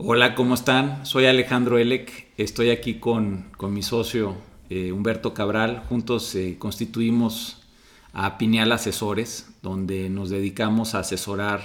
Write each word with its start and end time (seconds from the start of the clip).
Hola, 0.00 0.36
¿cómo 0.36 0.54
están? 0.54 1.04
Soy 1.04 1.26
Alejandro 1.26 1.76
Elec, 1.76 2.28
estoy 2.36 2.70
aquí 2.70 3.00
con, 3.00 3.50
mi 3.60 3.82
socio 3.82 4.36
eh, 4.70 4.92
Humberto 4.92 5.34
Cabral. 5.34 5.82
Juntos 5.88 6.36
eh, 6.36 6.54
constituimos 6.56 7.66
a 8.12 8.38
Pineal 8.38 8.70
Asesores, 8.70 9.48
donde 9.60 10.08
nos 10.08 10.30
dedicamos 10.30 10.94
a 10.94 11.00
asesorar 11.00 11.64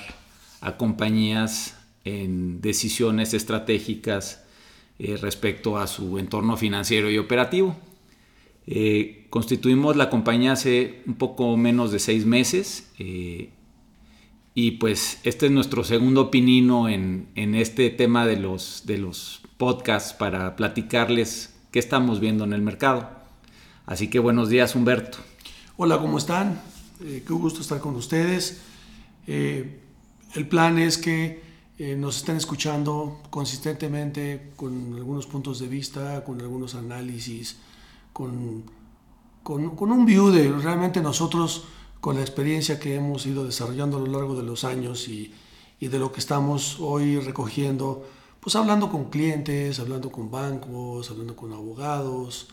a 0.61 0.77
compañías 0.77 1.77
en 2.05 2.59
decisiones 2.59 3.35
estratégicas 3.35 4.43
eh, 4.97 5.15
respecto 5.17 5.77
a 5.77 5.85
su 5.85 6.17
entorno 6.17 6.57
financiero 6.57 7.11
y 7.11 7.19
operativo. 7.19 7.75
constituimos 9.29 9.95
la 9.95 10.09
compañía 10.09 10.53
hace 10.53 11.03
un 11.05 11.19
poco 11.19 11.55
menos 11.55 11.91
de 11.91 11.99
seis 11.99 12.25
meses 12.25 12.91
y 14.55 14.71
pues 14.71 15.19
este 15.23 15.47
es 15.47 15.51
nuestro 15.51 15.83
segundo 15.83 16.29
pinino 16.29 16.87
en, 16.87 17.27
este 17.35 17.89
tema 17.89 18.25
de 18.25 18.37
los, 18.37 18.83
de 18.85 18.97
los 18.97 19.41
podcasts 19.57 20.13
para 20.13 20.55
platicarles 20.55 21.53
qué 21.71 21.79
estamos 21.79 22.19
viendo 22.19 22.43
en 22.43 22.53
el 22.53 22.61
mercado. 22.61 23.09
Así 23.85 24.09
que 24.09 24.19
buenos 24.19 24.49
días 24.49 24.75
Humberto. 24.75 25.17
Hola, 25.77 25.99
¿cómo 25.99 26.19
están? 26.19 26.61
Eh, 27.03 27.23
qué 27.25 27.33
gusto 27.33 27.61
estar 27.61 27.79
con 27.79 27.95
ustedes. 27.95 28.61
Eh, 29.25 29.79
el 30.35 30.47
plan 30.47 30.77
es 30.77 30.99
que 30.99 31.41
eh, 31.79 31.95
nos 31.95 32.17
estén 32.17 32.37
escuchando 32.37 33.21
consistentemente 33.31 34.51
con 34.55 34.93
algunos 34.93 35.25
puntos 35.25 35.59
de 35.59 35.67
vista, 35.67 36.23
con 36.23 36.39
algunos 36.41 36.75
análisis, 36.75 37.57
con, 38.13 38.63
con, 39.41 39.75
con 39.75 39.91
un 39.91 40.05
view 40.05 40.29
de 40.29 40.51
realmente 40.51 41.01
nosotros 41.01 41.65
con 42.03 42.17
la 42.17 42.21
experiencia 42.21 42.81
que 42.81 42.95
hemos 42.95 43.25
ido 43.25 43.45
desarrollando 43.45 43.95
a 43.95 44.01
lo 44.01 44.07
largo 44.07 44.35
de 44.35 44.43
los 44.43 44.65
años 44.65 45.07
y, 45.07 45.33
de 45.79 45.99
lo 45.99 46.11
que 46.11 46.19
estamos 46.19 46.77
hoy 46.81 47.17
recogiendo, 47.17 48.05
pues 48.41 48.57
hablando 48.57 48.89
con 48.91 49.09
clientes, 49.09 49.79
hablando 49.79 50.11
con 50.11 50.29
bancos, 50.29 51.09
hablando 51.09 51.33
con 51.37 51.53
abogados, 51.53 52.49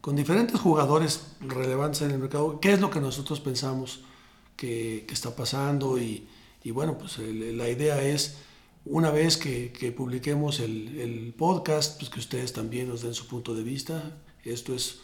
con 0.00 0.16
diferentes 0.16 0.58
jugadores 0.58 1.34
relevantes 1.40 2.00
en 2.00 2.12
el 2.12 2.18
mercado, 2.18 2.58
qué 2.60 2.72
es 2.72 2.80
lo 2.80 2.88
que 2.88 2.98
nosotros 2.98 3.40
pensamos 3.40 4.00
que, 4.56 5.06
está 5.10 5.36
pasando 5.36 5.98
y, 5.98 6.26
bueno, 6.72 6.96
pues 6.96 7.18
la 7.18 7.68
idea 7.68 8.02
es 8.02 8.38
una 8.86 9.10
vez 9.10 9.36
que, 9.36 9.94
publiquemos 9.94 10.60
el, 10.60 11.34
podcast, 11.36 11.98
pues 11.98 12.10
que 12.10 12.20
ustedes 12.20 12.54
también 12.54 12.88
nos 12.88 13.02
den 13.02 13.12
su 13.12 13.26
punto 13.26 13.54
de 13.54 13.64
vista. 13.64 14.16
Esto 14.44 14.74
es 14.74 15.00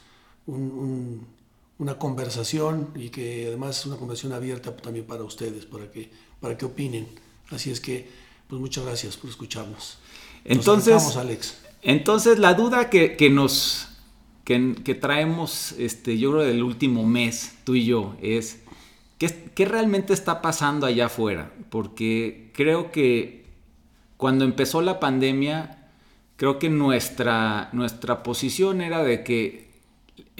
un 0.46 1.39
una 1.80 1.98
conversación 1.98 2.90
y 2.94 3.08
que 3.08 3.46
además 3.48 3.80
es 3.80 3.86
una 3.86 3.96
conversación 3.96 4.34
abierta 4.34 4.76
también 4.76 5.06
para 5.06 5.24
ustedes, 5.24 5.64
para 5.64 5.90
que, 5.90 6.10
para 6.38 6.56
que 6.56 6.66
opinen. 6.66 7.08
Así 7.50 7.70
es 7.70 7.80
que, 7.80 8.06
pues 8.46 8.60
muchas 8.60 8.84
gracias 8.84 9.16
por 9.16 9.30
escucharnos. 9.30 9.98
Entonces, 10.44 11.16
Alex. 11.16 11.58
entonces 11.80 12.38
la 12.38 12.52
duda 12.52 12.90
que, 12.90 13.30
nos 13.30 13.88
que, 14.44 14.98
traemos, 15.00 15.72
este, 15.78 16.18
yo 16.18 16.32
creo 16.32 16.42
del 16.42 16.62
último 16.62 17.06
mes, 17.06 17.54
tú 17.64 17.74
y 17.74 17.86
yo, 17.86 18.14
es 18.20 18.60
¿qué, 19.16 19.50
¿qué 19.54 19.64
realmente 19.64 20.12
está 20.12 20.42
pasando 20.42 20.86
allá 20.86 21.06
afuera? 21.06 21.50
Porque 21.70 22.50
creo 22.54 22.92
que 22.92 23.46
cuando 24.18 24.44
empezó 24.44 24.82
la 24.82 25.00
pandemia, 25.00 25.88
creo 26.36 26.58
que 26.58 26.68
nuestra, 26.68 27.70
nuestra 27.72 28.22
posición 28.22 28.82
era 28.82 29.02
de 29.02 29.24
que 29.24 29.69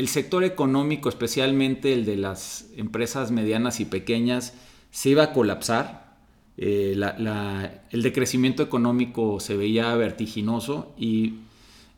el 0.00 0.08
sector 0.08 0.44
económico, 0.44 1.10
especialmente 1.10 1.92
el 1.92 2.06
de 2.06 2.16
las 2.16 2.70
empresas 2.78 3.30
medianas 3.30 3.80
y 3.80 3.84
pequeñas, 3.84 4.54
se 4.90 5.10
iba 5.10 5.24
a 5.24 5.32
colapsar. 5.34 6.16
Eh, 6.56 6.98
el 7.90 8.02
decrecimiento 8.02 8.62
económico 8.62 9.40
se 9.40 9.58
veía 9.58 9.94
vertiginoso 9.96 10.94
y 10.98 11.34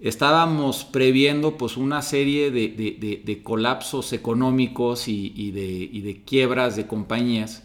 estábamos 0.00 0.84
previendo 0.84 1.56
pues, 1.56 1.76
una 1.76 2.02
serie 2.02 2.50
de, 2.50 3.40
colapsos 3.44 4.12
económicos 4.12 5.06
y, 5.06 5.52
de, 5.52 6.22
quiebras 6.26 6.74
de 6.74 6.88
compañías 6.88 7.62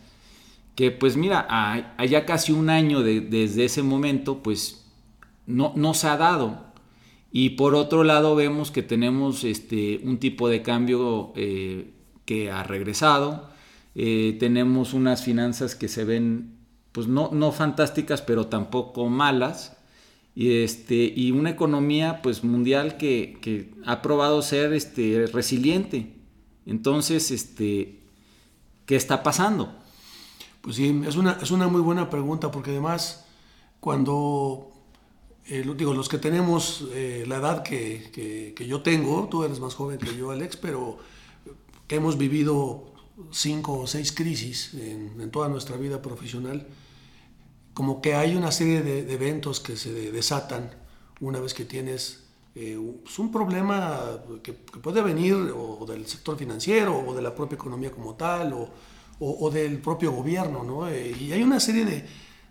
que 0.75 0.91
pues 0.91 1.17
mira, 1.17 1.47
allá 1.97 2.27
casi 2.27 2.51
un 2.51 2.69
año 2.69 3.01
desde 3.01 3.65
ese 3.65 3.81
momento 3.81 4.43
pues 4.43 4.85
no 5.47 5.93
se 5.95 6.07
ha 6.07 6.17
dado. 6.17 6.66
Y 7.31 7.51
por 7.51 7.75
otro 7.75 8.03
lado 8.03 8.35
vemos 8.35 8.71
que 8.71 8.83
tenemos 8.83 9.43
este, 9.43 10.01
un 10.03 10.17
tipo 10.17 10.49
de 10.49 10.61
cambio 10.61 11.33
eh, 11.35 11.91
que 12.25 12.51
ha 12.51 12.63
regresado. 12.63 13.49
Eh, 13.95 14.37
tenemos 14.39 14.93
unas 14.93 15.23
finanzas 15.23 15.75
que 15.75 15.87
se 15.87 16.05
ven 16.05 16.55
pues 16.91 17.07
no, 17.07 17.29
no 17.31 17.51
fantásticas 17.51 18.21
pero 18.21 18.47
tampoco 18.47 19.07
malas. 19.09 19.77
Y, 20.35 20.61
este, 20.61 21.13
y 21.15 21.31
una 21.31 21.49
economía 21.49 22.21
pues 22.21 22.43
mundial 22.43 22.97
que, 22.97 23.37
que 23.41 23.73
ha 23.85 24.01
probado 24.01 24.41
ser 24.41 24.73
este, 24.73 25.25
resiliente. 25.33 26.13
Entonces, 26.67 27.31
este, 27.31 28.01
¿qué 28.85 28.95
está 28.95 29.23
pasando? 29.23 29.73
Pues 30.61 30.75
sí, 30.75 31.01
es 31.07 31.15
una, 31.15 31.39
es 31.41 31.49
una 31.49 31.67
muy 31.67 31.81
buena 31.81 32.09
pregunta 32.09 32.51
porque 32.51 32.71
además 32.71 33.25
cuando 33.79 34.76
eh, 35.49 35.63
digo, 35.77 35.93
los 35.93 36.09
que 36.09 36.17
tenemos 36.17 36.89
eh, 36.93 37.23
la 37.25 37.37
edad 37.37 37.63
que, 37.63 38.53
yo 38.67 38.81
tengo, 38.81 39.29
tú 39.29 39.43
eres 39.45 39.61
más 39.61 39.75
joven 39.75 39.97
que 39.97 40.15
yo, 40.17 40.31
Alex, 40.31 40.57
pero 40.57 40.97
que 41.87 41.95
hemos 41.95 42.17
vivido 42.17 42.91
cinco 43.31 43.79
o 43.79 43.87
seis 43.87 44.11
crisis 44.11 44.73
en, 44.73 45.31
toda 45.31 45.47
nuestra 45.47 45.77
vida 45.77 46.01
profesional, 46.01 46.67
como 47.73 48.01
que 48.01 48.13
hay 48.13 48.35
una 48.35 48.51
serie 48.51 48.81
de, 48.81 49.13
eventos 49.13 49.61
que 49.61 49.77
se 49.77 50.11
desatan 50.11 50.69
una 51.21 51.39
vez 51.39 51.53
que 51.53 51.63
tienes 51.63 52.25
eh, 52.53 52.77
pues, 53.01 53.17
un 53.17 53.31
problema 53.31 54.19
que, 54.43 54.51
puede 54.51 55.01
venir 55.01 55.33
o 55.33 55.85
del 55.87 56.05
sector 56.07 56.37
financiero 56.37 56.97
o 57.07 57.15
de 57.15 57.21
la 57.21 57.33
propia 57.33 57.55
economía 57.55 57.91
como 57.91 58.15
tal 58.15 58.53
o, 59.19 59.49
del 59.49 59.79
propio 59.79 60.11
gobierno, 60.11 60.63
¿no? 60.63 60.91
y 60.93 61.31
hay 61.31 61.41
una 61.41 61.61
serie 61.61 62.03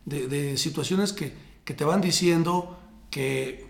de, 0.05 0.56
situaciones 0.56 1.12
que, 1.12 1.33
que 1.62 1.75
te 1.75 1.85
van 1.85 2.01
diciendo 2.01 2.77
que 3.16 3.65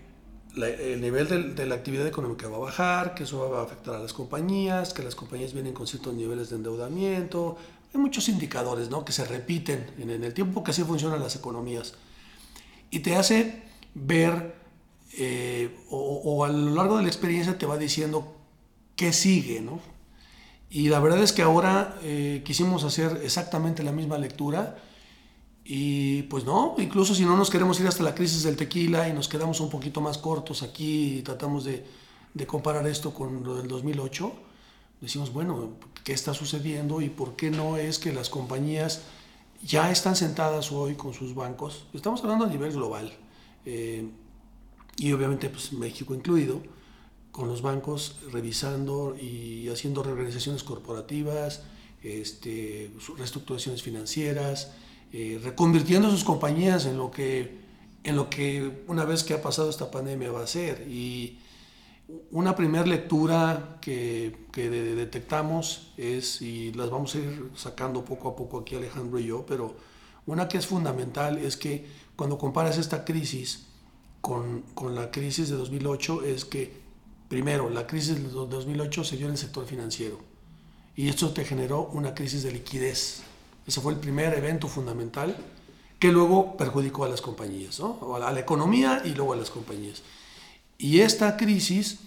el 0.57 0.99
nivel 0.99 1.55
de, 1.55 1.65
la 1.65 1.75
actividad 1.75 2.05
económica 2.05 2.49
va 2.49 2.57
a 2.57 2.59
bajar, 2.59 3.15
que 3.15 3.23
eso 3.23 3.49
va 3.49 3.61
a 3.61 3.63
afectar 3.63 3.95
a 3.95 3.99
las 3.99 4.11
compañías, 4.11 4.93
que 4.93 5.03
las 5.03 5.15
compañías 5.15 5.53
vienen 5.53 5.71
con 5.71 5.87
ciertos 5.87 6.13
niveles 6.13 6.49
de 6.49 6.57
endeudamiento. 6.57 7.55
Hay 7.93 8.01
muchos 8.01 8.27
indicadores 8.27 8.89
¿no? 8.89 9.05
que 9.05 9.13
se 9.13 9.23
repiten 9.23 9.89
en, 9.99 10.09
el 10.09 10.33
tiempo 10.33 10.65
que 10.65 10.71
así 10.71 10.83
funcionan 10.83 11.21
las 11.21 11.37
economías. 11.37 11.93
Y 12.89 12.99
te 12.99 13.15
hace 13.15 13.63
ver, 13.93 14.53
eh, 15.17 15.79
o, 15.89 16.43
a 16.43 16.49
lo 16.49 16.75
largo 16.75 16.97
de 16.97 17.03
la 17.03 17.07
experiencia 17.07 17.57
te 17.57 17.65
va 17.65 17.77
diciendo 17.77 18.35
qué 18.97 19.13
sigue. 19.13 19.61
¿no? 19.61 19.79
Y 20.69 20.89
la 20.89 20.99
verdad 20.99 21.23
es 21.23 21.31
que 21.31 21.43
ahora 21.43 21.97
eh, 22.03 22.41
quisimos 22.43 22.83
hacer 22.83 23.21
exactamente 23.23 23.81
la 23.81 23.93
misma 23.93 24.17
lectura 24.17 24.75
y 25.69 26.21
pues 26.23 26.45
no, 26.45 26.75
incluso 26.77 27.13
si 27.13 27.25
no 27.25 27.35
nos 27.35 27.49
queremos 27.49 27.77
ir 27.81 27.87
hasta 27.87 28.01
la 28.01 28.15
crisis 28.15 28.43
del 28.43 28.55
tequila 28.55 29.09
y 29.09 29.13
nos 29.13 29.27
quedamos 29.27 29.59
un 29.59 29.69
poquito 29.69 29.99
más 29.99 30.17
cortos 30.17 30.63
aquí 30.63 31.17
y 31.17 31.21
tratamos 31.23 31.65
de, 31.65 31.85
de 32.33 32.47
comparar 32.47 32.87
esto 32.87 33.13
con 33.13 33.43
lo 33.43 33.55
del 33.55 33.67
2008, 33.67 34.31
decimos, 35.01 35.33
bueno, 35.33 35.73
¿qué 36.05 36.13
está 36.13 36.33
sucediendo 36.33 37.01
y 37.01 37.09
por 37.09 37.35
qué 37.35 37.51
no 37.51 37.75
es 37.75 37.99
que 37.99 38.13
las 38.13 38.29
compañías 38.29 39.01
ya 39.61 39.91
están 39.91 40.15
sentadas 40.15 40.71
hoy 40.71 40.95
con 40.95 41.13
sus 41.13 41.35
bancos? 41.35 41.85
Estamos 41.93 42.23
hablando 42.23 42.45
a 42.45 42.47
nivel 42.47 42.71
global 42.71 43.11
eh, 43.65 44.09
y 44.95 45.11
obviamente 45.11 45.49
pues 45.49 45.73
México 45.73 46.15
incluido, 46.15 46.61
con 47.33 47.49
los 47.49 47.61
bancos 47.61 48.15
revisando 48.31 49.17
y 49.19 49.67
haciendo 49.67 50.01
reorganizaciones 50.01 50.63
corporativas, 50.63 51.63
este, 52.01 52.89
reestructuraciones 53.17 53.83
financieras, 53.83 54.71
eh, 55.13 55.39
reconvirtiendo 55.43 56.09
sus 56.09 56.23
compañías 56.23 56.85
en 56.85 56.97
lo, 56.97 57.11
que, 57.11 57.59
en 58.03 58.15
lo 58.15 58.29
que 58.29 58.83
una 58.87 59.05
vez 59.05 59.23
que 59.23 59.33
ha 59.33 59.41
pasado 59.41 59.69
esta 59.69 59.89
pandemia 59.89 60.31
va 60.31 60.43
a 60.43 60.47
ser. 60.47 60.87
Y 60.89 61.39
una 62.31 62.55
primera 62.55 62.85
lectura 62.85 63.77
que, 63.81 64.45
que 64.51 64.69
detectamos 64.69 65.93
es, 65.97 66.41
y 66.41 66.71
las 66.73 66.89
vamos 66.89 67.15
a 67.15 67.19
ir 67.19 67.51
sacando 67.55 68.03
poco 68.03 68.29
a 68.29 68.35
poco 68.35 68.59
aquí 68.59 68.75
Alejandro 68.75 69.19
y 69.19 69.25
yo, 69.27 69.45
pero 69.45 69.75
una 70.25 70.47
que 70.47 70.57
es 70.57 70.67
fundamental 70.67 71.37
es 71.37 71.57
que 71.57 71.85
cuando 72.15 72.37
comparas 72.37 72.77
esta 72.77 73.05
crisis 73.05 73.67
con, 74.21 74.63
con 74.73 74.95
la 74.95 75.11
crisis 75.11 75.49
de 75.49 75.55
2008 75.55 76.23
es 76.23 76.45
que 76.45 76.73
primero 77.29 77.69
la 77.69 77.87
crisis 77.87 78.15
de 78.15 78.29
2008 78.29 79.03
se 79.03 79.17
dio 79.17 79.27
en 79.27 79.33
el 79.33 79.37
sector 79.37 79.65
financiero 79.65 80.19
y 80.95 81.09
esto 81.09 81.29
te 81.29 81.45
generó 81.45 81.89
una 81.93 82.15
crisis 82.15 82.43
de 82.43 82.51
liquidez 82.51 83.21
ese 83.67 83.81
fue 83.81 83.93
el 83.93 83.99
primer 83.99 84.33
evento 84.33 84.67
fundamental 84.67 85.35
que 85.99 86.11
luego 86.11 86.55
perjudicó 86.57 87.05
a 87.05 87.09
las 87.09 87.21
compañías, 87.21 87.79
¿no? 87.79 88.15
a 88.15 88.31
la 88.31 88.39
economía 88.39 89.01
y 89.03 89.09
luego 89.09 89.33
a 89.33 89.35
las 89.35 89.49
compañías. 89.49 90.03
Y 90.77 91.01
esta 91.01 91.37
crisis 91.37 91.99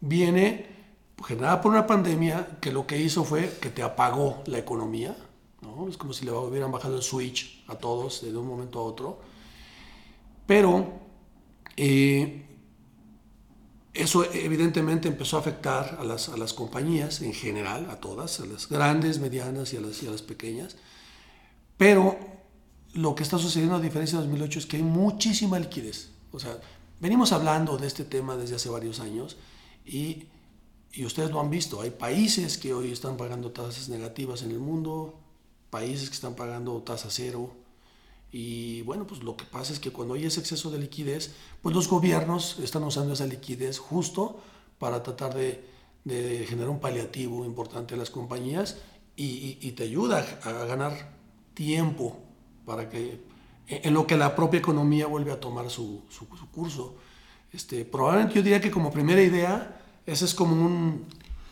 viene 0.00 0.66
generada 1.26 1.60
por 1.60 1.72
una 1.72 1.86
pandemia 1.86 2.58
que 2.60 2.72
lo 2.72 2.86
que 2.86 2.98
hizo 2.98 3.24
fue 3.24 3.58
que 3.60 3.70
te 3.70 3.82
apagó 3.82 4.42
la 4.46 4.58
economía. 4.58 5.16
¿no? 5.62 5.88
Es 5.88 5.96
como 5.96 6.12
si 6.12 6.24
le 6.24 6.32
hubieran 6.32 6.70
bajado 6.70 6.96
el 6.96 7.02
switch 7.02 7.64
a 7.66 7.76
todos 7.76 8.22
de 8.22 8.36
un 8.36 8.46
momento 8.46 8.78
a 8.78 8.82
otro. 8.82 9.20
Pero 10.46 11.00
Eh, 11.82 12.42
eso 13.94 14.22
evidentemente 14.34 15.08
empezó 15.08 15.38
a 15.38 15.40
afectar 15.40 15.96
a 15.98 16.04
las, 16.04 16.28
a 16.28 16.36
las, 16.36 16.52
compañías 16.52 17.22
en 17.22 17.32
general, 17.32 17.88
a 17.90 17.96
todas, 17.96 18.38
a 18.40 18.44
las 18.44 18.68
grandes, 18.68 19.18
medianas 19.18 19.72
y 19.72 19.78
a 19.78 19.80
las, 19.80 20.02
y 20.02 20.06
a 20.06 20.10
las 20.10 20.20
pequeñas. 20.20 20.76
Pero 21.80 22.18
lo 22.92 23.14
que 23.14 23.22
está 23.22 23.38
sucediendo 23.38 23.76
a 23.76 23.80
diferencia 23.80 24.18
de 24.18 24.24
2008 24.24 24.58
es 24.58 24.66
que 24.66 24.76
hay 24.76 24.82
muchísima 24.82 25.58
liquidez. 25.58 26.10
O 26.30 26.38
sea, 26.38 26.60
venimos 27.00 27.32
hablando 27.32 27.78
de 27.78 27.86
este 27.86 28.04
tema 28.04 28.36
desde 28.36 28.56
hace 28.56 28.68
varios 28.68 29.00
años 29.00 29.38
y, 29.86 30.24
y 30.92 31.06
ustedes 31.06 31.30
lo 31.30 31.40
han 31.40 31.48
visto. 31.48 31.80
Hay 31.80 31.88
países 31.88 32.58
que 32.58 32.74
hoy 32.74 32.92
están 32.92 33.16
pagando 33.16 33.50
tasas 33.52 33.88
negativas 33.88 34.42
en 34.42 34.50
el 34.50 34.58
mundo, 34.58 35.18
países 35.70 36.10
que 36.10 36.16
están 36.16 36.34
pagando 36.34 36.82
tasa 36.82 37.08
cero. 37.08 37.50
Y 38.30 38.82
bueno, 38.82 39.06
pues 39.06 39.22
lo 39.22 39.34
que 39.34 39.46
pasa 39.46 39.72
es 39.72 39.80
que 39.80 39.90
cuando 39.90 40.12
hay 40.12 40.26
ese 40.26 40.40
exceso 40.40 40.70
de 40.70 40.80
liquidez, 40.80 41.32
pues 41.62 41.74
los 41.74 41.88
gobiernos 41.88 42.58
están 42.58 42.82
usando 42.82 43.14
esa 43.14 43.24
liquidez 43.24 43.78
justo 43.78 44.38
para 44.78 45.02
tratar 45.02 45.34
de, 45.34 45.64
de 46.04 46.44
generar 46.46 46.68
un 46.68 46.80
paliativo 46.80 47.42
importante 47.46 47.94
a 47.94 47.96
las 47.96 48.10
compañías 48.10 48.76
y, 49.16 49.56
y, 49.62 49.72
te 49.72 49.84
ayuda 49.84 50.40
a 50.42 50.52
ganar 50.66 51.19
tiempo 51.60 52.16
para 52.64 52.88
que 52.88 53.20
en 53.66 53.92
lo 53.92 54.06
que 54.06 54.16
la 54.16 54.34
propia 54.34 54.60
economía 54.60 55.06
vuelve 55.06 55.30
a 55.30 55.38
tomar 55.38 55.68
su, 55.68 56.00
su, 56.08 56.26
su 56.34 56.50
curso. 56.50 56.94
Este, 57.52 57.84
probablemente 57.84 58.36
yo 58.36 58.42
diría 58.42 58.62
que 58.62 58.70
como 58.70 58.90
primera 58.90 59.20
idea, 59.20 59.78
ese 60.06 60.24
es 60.24 60.32
como 60.32 60.54
un, 60.54 61.04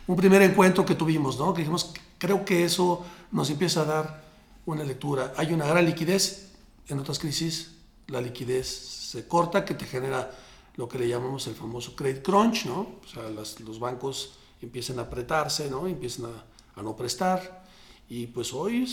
un 0.07 0.15
primer 0.15 0.41
encuentro 0.41 0.83
que 0.83 0.95
tuvimos, 0.95 1.37
¿no? 1.37 1.53
Que 1.53 1.59
dijimos, 1.59 1.93
creo 2.17 2.43
que 2.43 2.65
eso 2.65 3.05
nos 3.31 3.51
empieza 3.51 3.81
a 3.81 3.85
dar 3.85 4.23
una 4.65 4.83
lectura. 4.83 5.31
Hay 5.37 5.53
una 5.53 5.67
gran 5.67 5.85
liquidez, 5.85 6.53
en 6.87 6.97
otras 6.97 7.19
crisis 7.19 7.75
la 8.07 8.19
liquidez 8.19 8.67
se 8.67 9.27
corta, 9.27 9.63
que 9.63 9.75
te 9.75 9.85
genera 9.85 10.31
lo 10.75 10.89
que 10.89 10.97
le 10.97 11.07
llamamos 11.07 11.45
el 11.45 11.53
famoso 11.53 11.95
credit 11.95 12.23
crunch, 12.23 12.65
¿no? 12.65 12.95
O 13.03 13.07
sea, 13.07 13.29
los 13.29 13.79
bancos 13.79 14.39
empiezan 14.59 14.97
a 14.97 15.03
apretarse, 15.03 15.69
¿no? 15.69 15.85
Empiezan 15.85 16.25
a, 16.25 16.79
a, 16.79 16.81
no 16.81 16.95
prestar. 16.95 17.63
Y 18.09 18.25
pues 18.25 18.51
hoy, 18.53 18.87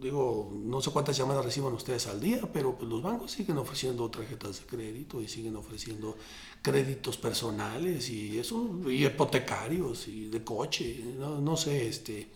digo, 0.00 0.50
no 0.64 0.80
sé 0.80 0.90
cuántas 0.90 1.16
llamadas 1.16 1.44
reciban 1.44 1.72
ustedes 1.74 2.06
al 2.06 2.20
día, 2.20 2.40
pero 2.52 2.76
pues 2.76 2.88
los 2.88 3.02
bancos 3.02 3.32
siguen 3.32 3.58
ofreciendo 3.58 4.10
tarjetas 4.10 4.60
de 4.60 4.66
crédito 4.66 5.20
y 5.20 5.28
siguen 5.28 5.56
ofreciendo 5.56 6.16
créditos 6.62 7.18
personales 7.18 8.08
y 8.08 8.38
eso, 8.38 8.80
y 8.88 9.04
hipotecarios 9.04 10.08
y 10.08 10.28
de 10.28 10.42
coche, 10.42 11.04
no, 11.18 11.40
no 11.40 11.56
sé, 11.56 11.88
este 11.88 12.28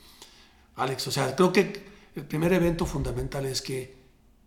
Alex. 0.76 1.08
O 1.08 1.10
sea, 1.10 1.34
creo 1.34 1.52
que 1.52 1.84
el 2.14 2.24
primer 2.24 2.52
evento 2.52 2.84
fundamental 2.86 3.46
es 3.46 3.62
que 3.62 3.94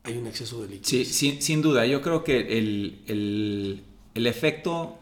hay 0.04 0.18
un 0.18 0.28
exceso 0.28 0.62
de 0.62 0.70
liquidez. 0.70 1.08
Sí, 1.08 1.42
sin, 1.42 1.62
duda. 1.62 1.86
Yo 1.86 2.02
creo 2.02 2.24
que 2.24 2.58
el, 2.58 3.02
el, 3.08 3.84
el, 4.14 4.28
efecto 4.28 5.00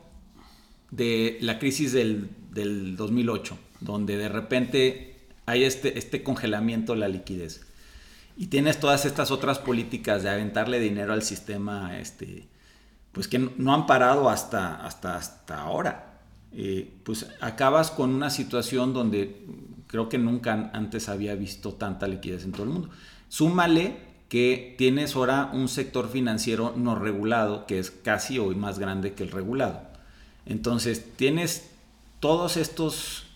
de 0.90 1.38
la 1.42 1.60
crisis 1.60 1.92
del, 1.92 2.30
del, 2.52 2.96
2008, 2.96 3.58
donde 3.82 4.18
de 4.18 4.30
repente 4.30 5.16
hay 5.46 5.64
este, 5.64 6.00
este 6.00 6.24
congelamiento 6.24 6.94
de 6.94 7.00
la 7.00 7.08
liquidez 7.08 7.66
y 8.38 8.48
tienes 8.48 8.80
todas 8.80 9.06
estas 9.06 9.32
otras 9.32 9.60
políticas 9.60 10.24
de 10.24 10.30
aventarle 10.30 10.80
dinero 10.80 11.14
al 11.14 11.24
sistema, 11.24 11.98
este, 12.00 12.48
pues 13.12 13.28
que 13.28 13.40
no 13.40 13.74
han 13.74 13.86
parado 13.86 14.30
hasta, 14.30 14.86
hasta, 14.86 15.16
hasta 15.16 15.62
ahora. 15.62 16.20
Eh, 16.52 16.94
pues 17.04 17.28
acabas 17.42 17.92
con 17.92 18.12
una 18.12 18.30
situación 18.30 18.94
donde 18.94 19.46
creo 19.88 20.10
que 20.10 20.18
nunca 20.18 20.72
antes 20.74 21.10
había 21.10 21.36
visto 21.36 21.74
tanta 21.74 22.08
liquidez 22.08 22.44
en 22.44 22.52
todo 22.52 22.64
el 22.64 22.70
mundo. 22.70 22.90
Súmale 23.30 23.98
que 24.30 24.76
tienes 24.78 25.16
ahora 25.16 25.50
un 25.54 25.68
sector 25.68 26.10
financiero 26.10 26.74
no 26.76 26.96
regulado 26.96 27.66
que 27.66 27.80
es 27.80 27.92
casi 27.92 28.40
hoy 28.40 28.56
más 28.56 28.80
grande 28.80 29.14
que 29.14 29.24
el 29.24 29.32
regulado. 29.32 29.82
Entonces 30.46 31.16
tienes 31.16 31.70
todos 32.20 32.58
estos 32.58 33.28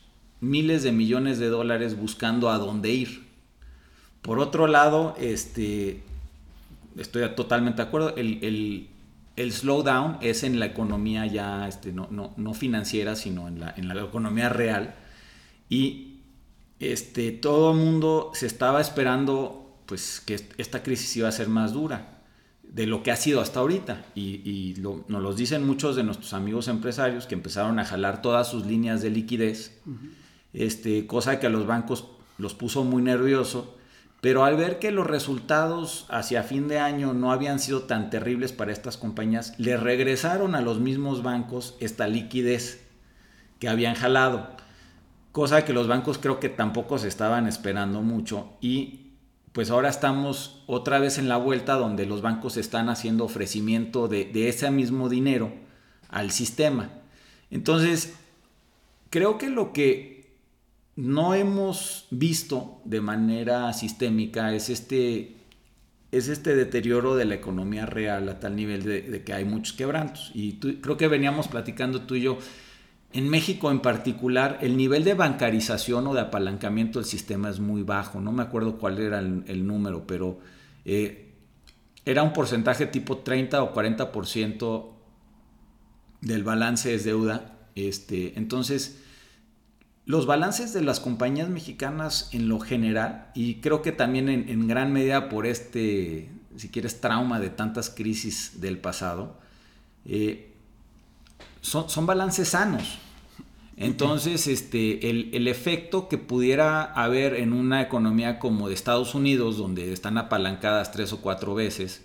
miles 0.42 0.84
de 0.84 0.92
millones 0.92 1.40
de 1.40 1.48
dólares 1.48 1.98
buscando 1.98 2.50
a 2.50 2.58
dónde 2.58 2.92
ir. 2.92 3.29
Por 4.22 4.40
otro 4.40 4.68
lado, 4.68 5.16
este, 5.20 6.04
estoy 6.98 7.28
totalmente 7.36 7.82
de 7.82 7.88
acuerdo, 7.88 8.16
el, 8.16 8.88
el, 9.36 9.52
slowdown 9.54 10.18
es 10.22 10.44
en 10.44 10.60
la 10.60 10.66
economía 10.66 11.26
ya, 11.26 11.68
este, 11.68 11.94
no, 11.94 12.08
no, 12.12 12.34
no 12.36 12.54
financiera, 12.54 13.16
sino 13.16 13.48
en 13.48 13.62
la, 13.62 13.74
en 13.78 13.88
la 13.88 14.02
economía 14.02 14.50
real. 14.50 14.96
Y 15.70 16.20
este, 16.80 17.32
todo 17.32 17.72
el 17.72 17.78
mundo 17.78 18.32
se 18.34 18.48
estaba 18.48 18.82
esperando 18.82 19.78
pues, 19.86 20.22
que 20.26 20.40
esta 20.58 20.84
crisis 20.84 21.16
iba 21.18 21.28
a 21.28 21.32
ser 21.32 21.48
más 21.48 21.74
dura 21.74 22.20
de 22.64 22.86
lo 22.86 23.02
que 23.04 23.12
ha 23.12 23.16
sido 23.16 23.42
hasta 23.42 23.60
ahorita. 23.60 24.06
Y, 24.16 24.76
nos 24.80 25.22
lo 25.22 25.34
dicen 25.34 25.66
muchos 25.66 25.96
de 25.96 26.04
nuestros 26.04 26.34
amigos 26.34 26.68
empresarios 26.68 27.26
que 27.26 27.36
empezaron 27.36 27.80
a 27.80 27.86
jalar 27.86 28.22
todas 28.22 28.50
sus 28.50 28.66
líneas 28.66 29.02
de 29.02 29.10
liquidez, 29.10 29.80
este, 30.54 31.06
cosa 31.08 31.40
que 31.40 31.48
a 31.48 31.50
los 31.50 31.66
bancos 31.66 32.06
los 32.38 32.54
puso 32.54 32.84
muy 32.84 33.02
nervioso. 33.02 33.76
Pero 34.22 34.44
al 34.44 34.58
ver 34.58 34.80
que 34.80 34.92
los 34.92 35.08
resultados 35.08 36.06
hacia 36.10 36.44
fin 36.44 36.68
de 36.68 36.80
año 36.80 37.14
no 37.14 37.32
habían 37.32 37.60
sido 37.60 37.84
tan 37.84 38.10
terribles 38.10 38.52
para 38.52 38.72
estas 38.72 38.98
compañías, 38.98 39.54
le 39.58 39.78
regresaron 39.78 40.56
a 40.56 40.62
los 40.62 40.80
mismos 40.80 41.24
bancos 41.24 41.78
esta 41.80 42.08
liquidez 42.08 42.86
que 43.60 43.70
habían 43.70 43.96
jalado 43.96 44.60
cosa 45.32 45.64
que 45.64 45.74
los 45.74 45.88
bancos 45.88 46.18
creo 46.18 46.40
que 46.40 46.50
tampoco 46.50 46.98
se 46.98 47.08
estaban 47.08 47.48
esperando 47.48 48.02
mucho 48.02 48.54
y 48.62 49.12
pues 49.52 49.72
ahora 49.72 49.90
estamos 49.90 50.64
otra 50.68 51.00
vez 51.00 51.18
en 51.18 51.30
la 51.30 51.38
vuelta 51.38 51.76
donde 51.76 52.06
los 52.06 52.22
bancos 52.22 52.58
están 52.58 52.90
haciendo 52.90 53.26
ofrecimiento 53.26 54.08
de, 54.08 54.30
ese 54.48 54.70
mismo 54.70 55.10
dinero 55.10 55.52
al 56.08 56.32
sistema. 56.32 56.90
Entonces, 57.50 58.14
creo 59.10 59.38
que 59.38 59.50
lo 59.50 59.74
que 59.74 60.19
no 61.00 61.34
hemos 61.34 62.08
visto 62.12 62.82
de 62.84 63.00
manera 63.00 63.72
sistémica 63.72 64.54
es 64.54 64.70
este, 64.70 65.38
es 66.12 66.28
este 66.28 66.58
deterioro 66.58 67.16
de 67.16 67.24
la 67.24 67.36
economía 67.36 67.86
real 67.86 68.28
a 68.28 68.42
tal 68.42 68.58
nivel 68.58 68.84
de, 68.84 69.24
que 69.24 69.34
hay 69.34 69.46
muchos 69.46 69.78
quebrantos. 69.78 70.30
Y 70.34 70.60
creo 70.60 70.98
que 70.98 71.08
veníamos 71.08 71.48
platicando 71.48 72.02
tú 72.02 72.16
y 72.16 72.24
yo 72.24 72.38
en 73.14 73.30
México 73.30 73.72
en 73.72 73.80
particular, 73.80 74.60
el 74.62 74.76
nivel 74.76 75.06
de 75.06 75.14
bancarización 75.14 76.06
o 76.06 76.14
de 76.14 76.20
apalancamiento 76.20 77.00
del 77.00 77.08
sistema 77.08 77.50
es 77.50 77.62
muy 77.62 77.84
bajo. 77.84 78.20
No 78.20 78.34
me 78.34 78.44
acuerdo 78.44 78.78
cuál 78.78 79.00
era 79.00 79.20
el, 79.20 79.66
número, 79.66 80.06
pero 80.06 80.40
eh, 80.84 81.32
era 82.04 82.24
un 82.24 82.34
porcentaje 82.34 82.88
tipo 82.88 83.20
30 83.20 83.64
o 83.64 83.74
40% 83.74 84.90
del 86.20 86.44
balance 86.44 86.94
es 86.94 87.06
deuda. 87.06 87.58
Este, 87.74 88.38
entonces, 88.38 89.00
los 90.10 90.26
balances 90.26 90.74
de 90.74 90.82
las 90.82 91.00
compañías 91.00 91.50
mexicanas 91.50 92.30
en 92.32 92.50
lo 92.50 92.60
general, 92.60 93.28
y 93.36 93.62
creo 93.62 93.84
que 93.84 93.92
también 93.92 94.28
en, 94.28 94.68
gran 94.68 94.92
medida 94.92 95.30
por 95.30 95.46
este, 95.46 96.32
si 96.58 96.70
quieres, 96.70 97.00
trauma 97.00 97.40
de 97.40 97.52
tantas 97.52 97.92
crisis 97.92 98.60
del 98.60 98.80
pasado, 98.80 99.38
eh, 100.08 100.52
son, 101.62 102.08
balances 102.08 102.48
sanos. 102.48 102.98
Entonces, 103.78 104.48
este, 104.48 105.12
el, 105.12 105.48
efecto 105.48 106.10
que 106.10 106.18
pudiera 106.18 106.86
haber 106.86 107.36
en 107.36 107.54
una 107.54 107.80
economía 107.80 108.40
como 108.40 108.68
de 108.68 108.74
Estados 108.74 109.14
Unidos, 109.14 109.58
donde 109.58 109.94
están 109.94 110.18
apalancadas 110.18 110.92
tres 110.92 111.14
o 111.14 111.22
cuatro 111.22 111.54
veces, 111.54 112.04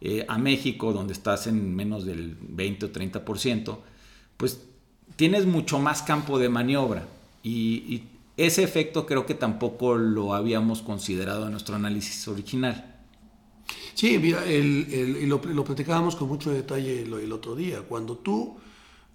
eh, 0.00 0.24
a 0.26 0.38
México, 0.38 0.94
donde 0.94 1.12
estás 1.12 1.46
en 1.46 1.76
menos 1.76 2.06
del 2.06 2.34
20 2.40 2.86
o 2.86 2.92
30%, 2.92 3.76
pues 4.38 4.62
tienes 5.16 5.44
mucho 5.44 5.78
más 5.78 6.00
campo 6.00 6.38
de 6.38 6.48
maniobra. 6.48 7.04
Y, 7.42 8.04
ese 8.34 8.62
efecto 8.62 9.04
creo 9.04 9.26
que 9.26 9.34
tampoco 9.34 9.96
lo 9.96 10.32
habíamos 10.32 10.80
considerado 10.80 11.44
en 11.44 11.50
nuestro 11.52 11.76
análisis 11.76 12.26
original. 12.28 12.96
Sí, 13.92 14.18
mira, 14.18 14.42
el, 14.46 15.28
lo, 15.28 15.38
lo, 15.44 15.64
platicábamos 15.64 16.16
con 16.16 16.28
mucho 16.28 16.50
detalle 16.50 17.02
el, 17.02 17.12
el 17.12 17.30
otro 17.30 17.54
día. 17.54 17.82
Cuando 17.82 18.16
tú 18.16 18.56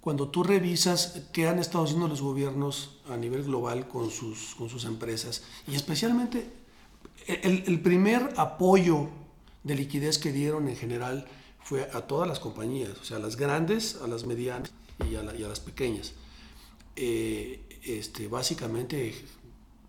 cuando 0.00 0.28
tú 0.28 0.42
revisas 0.42 1.22
qué 1.32 1.48
han 1.48 1.58
estado 1.58 1.84
haciendo 1.84 2.08
los 2.08 2.22
gobiernos 2.22 2.96
a 3.10 3.16
nivel 3.18 3.42
global 3.42 3.88
con 3.88 4.10
sus, 4.10 4.54
con 4.54 4.70
sus 4.70 4.84
empresas, 4.84 5.42
y 5.66 5.74
especialmente 5.74 6.50
el, 7.26 7.80
primer 7.80 8.32
apoyo 8.36 9.10
de 9.64 9.74
liquidez 9.74 10.18
que 10.18 10.32
dieron 10.32 10.68
en 10.68 10.76
general 10.76 11.26
fue 11.62 11.90
a 11.92 12.02
todas 12.02 12.26
las 12.26 12.40
compañías, 12.40 12.92
o 12.98 13.04
sea, 13.04 13.18
a 13.18 13.20
las 13.20 13.36
grandes, 13.36 13.98
a 14.02 14.06
las 14.06 14.24
medianas 14.24 14.72
y 15.10 15.16
a, 15.16 15.22
las 15.22 15.60
pequeñas. 15.60 16.14
Eh, 16.96 17.60
este, 17.84 18.28
básicamente 18.28 19.14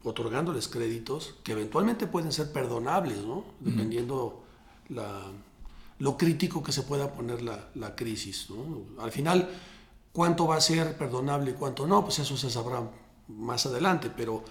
otorgándoles 0.03 0.67
créditos 0.67 1.35
que 1.43 1.51
eventualmente 1.51 2.07
pueden 2.07 2.31
ser 2.31 2.51
perdonables, 2.51 3.17
¿no? 3.25 3.43
dependiendo 3.59 4.43
la, 4.87 5.23
lo 5.99 6.17
crítico 6.17 6.63
que 6.63 6.71
se 6.71 6.83
pueda 6.83 7.13
poner 7.13 7.41
la, 7.41 7.69
la 7.75 7.95
crisis. 7.95 8.49
¿no? 8.49 9.03
Al 9.03 9.11
final, 9.11 9.49
¿Cuánto 10.11 10.47
va 10.47 10.55
a 10.55 10.61
ser 10.61 10.97
perdonable 10.97 11.51
y 11.51 11.53
cuánto 11.53 11.85
no? 11.85 12.03
Pues 12.03 12.19
eso 12.19 12.35
se 12.35 12.49
sabrá 12.49 12.89
más 13.27 13.65
adelante, 13.67 14.11
pero, 14.15 14.43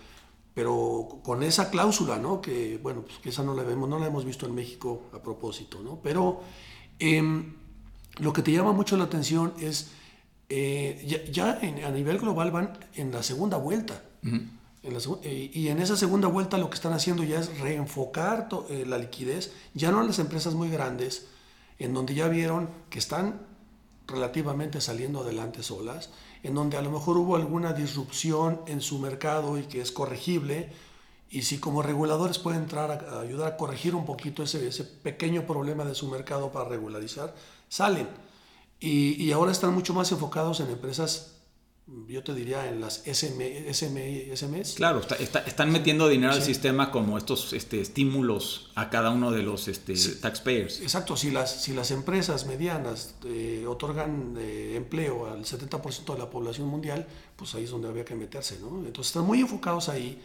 pero 0.54 1.18
con 1.24 1.42
esa 1.42 1.68
cláusula, 1.70 2.16
¿no? 2.16 2.40
Que, 2.40 2.78
bueno, 2.80 3.02
pues 3.02 3.18
que 3.18 3.30
esa 3.30 3.42
no 3.42 3.54
la, 3.54 3.64
vemos, 3.64 3.88
no 3.88 3.98
la 3.98 4.06
hemos 4.06 4.24
visto 4.24 4.46
en 4.46 4.54
México 4.54 5.02
a 5.12 5.20
propósito, 5.20 5.80
¿no? 5.82 5.98
Pero 6.00 6.40
em, 7.00 7.54
lo 8.18 8.32
que 8.32 8.42
te 8.42 8.52
llama 8.52 8.72
mucho 8.72 8.96
la 8.96 9.04
atención 9.04 9.52
es, 9.58 9.90
eh, 10.48 11.28
ya, 11.30 11.58
a 11.60 11.90
nivel 11.90 12.18
global 12.18 12.50
van 12.50 12.78
en 12.94 13.12
la 13.12 13.22
segunda 13.22 13.56
vuelta. 13.56 14.02
Eh, 15.22 15.50
y 15.52 15.68
en 15.68 15.80
esa 15.80 15.96
segunda 15.96 16.28
vuelta 16.28 16.56
lo 16.56 16.70
que 16.70 16.76
están 16.76 16.92
haciendo 16.92 17.22
ya 17.24 17.40
es 17.40 17.58
reenfocar 17.58 18.48
eh, 18.70 18.84
la 18.86 18.98
liquidez, 18.98 19.52
ya 19.74 19.90
no 19.90 20.00
a 20.00 20.04
las 20.04 20.18
empresas 20.18 20.54
muy 20.54 20.70
grandes, 20.70 21.26
en 21.78 21.92
donde 21.92 22.14
ya 22.14 22.28
vieron 22.28 22.70
que 22.88 22.98
están 22.98 23.40
relativamente 24.06 24.80
saliendo 24.80 25.20
adelante 25.20 25.62
solas, 25.62 26.10
en 26.42 26.54
donde 26.54 26.76
a 26.78 26.82
lo 26.82 26.90
mejor 26.90 27.18
hubo 27.18 27.36
alguna 27.36 27.72
disrupción 27.72 28.60
en 28.66 28.80
su 28.80 28.98
mercado 28.98 29.58
y 29.58 29.64
que 29.64 29.80
es 29.80 29.92
corregible, 29.92 30.70
y 31.30 31.42
si 31.42 31.58
como 31.58 31.82
reguladores 31.82 32.38
pueden 32.38 32.62
entrar 32.62 32.90
a, 32.90 33.20
ayudar 33.20 33.52
a 33.52 33.56
corregir 33.58 33.94
un 33.94 34.06
poquito 34.06 34.42
ese, 34.42 34.66
ese, 34.66 34.84
pequeño 34.84 35.46
problema 35.46 35.84
de 35.84 35.94
su 35.94 36.08
mercado 36.08 36.50
para 36.50 36.68
regularizar, 36.68 37.34
salen. 37.68 38.08
Y, 38.80 39.22
y 39.22 39.32
ahora 39.32 39.52
están 39.52 39.74
mucho 39.74 39.94
más 39.94 40.10
enfocados 40.12 40.60
en 40.60 40.68
empresas 40.68 41.38
yo 42.06 42.22
te 42.22 42.34
diría 42.34 42.68
en 42.68 42.80
las 42.80 43.06
SM, 43.06 43.68
SM, 43.70 44.36
SMEs. 44.36 44.74
Claro, 44.74 45.00
están 45.46 45.72
metiendo 45.72 46.08
dinero 46.08 46.34
al 46.34 46.42
sistema 46.42 46.90
como 46.90 47.16
estos 47.16 47.54
este, 47.54 47.80
estímulos 47.80 48.70
a 48.74 48.90
cada 48.90 49.10
uno 49.10 49.30
de 49.30 49.42
los 49.42 49.68
este, 49.68 49.94
taxpayers. 50.20 50.82
Exacto, 50.82 51.16
si 51.16 51.30
las, 51.30 51.62
si 51.62 51.72
las 51.72 51.90
empresas 51.90 52.44
medianas 52.46 53.14
eh, 53.24 53.64
otorgan 53.66 54.34
eh, 54.38 54.74
empleo 54.76 55.30
al 55.30 55.44
70% 55.44 56.12
de 56.12 56.18
la 56.18 56.28
población 56.28 56.68
mundial, 56.68 57.06
pues 57.36 57.54
ahí 57.54 57.64
es 57.64 57.70
donde 57.70 57.88
había 57.88 58.04
que 58.04 58.14
meterse, 58.14 58.58
¿no? 58.60 58.68
Entonces 58.84 59.06
están 59.06 59.24
muy 59.24 59.40
enfocados 59.40 59.88
ahí, 59.88 60.22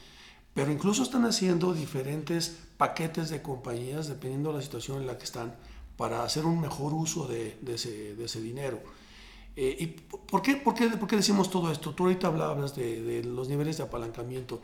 pero 0.53 0.69
incluso 0.69 1.01
están 1.01 1.23
haciendo 1.23 1.73
diferentes 1.73 2.57
paquetes 2.75 3.29
de 3.29 3.41
compañías 3.41 4.09
dependiendo 4.09 4.51
de 4.51 4.57
la 4.57 4.61
situación 4.61 4.99
en 4.99 5.07
la 5.07 5.17
que 5.17 5.23
están 5.23 5.55
para 5.97 6.23
hacer 6.23 6.45
un 6.45 6.59
mejor 6.59 6.93
uso 6.93 7.27
de, 7.27 7.57
de, 7.61 7.75
ese, 7.75 8.15
de 8.15 8.41
dinero. 8.41 8.81
Eh, 9.55 9.77
¿Y 9.79 9.87
por 9.87 10.41
qué, 10.41 10.55
por, 10.55 10.73
qué, 10.75 11.15
decimos 11.15 11.51
todo 11.51 11.71
esto? 11.71 11.93
Tú 11.93 12.03
ahorita 12.03 12.27
hablabas 12.27 12.75
de, 12.75 13.01
de 13.01 13.23
los 13.23 13.47
niveles 13.49 13.77
de 13.77 13.83
apalancamiento. 13.83 14.61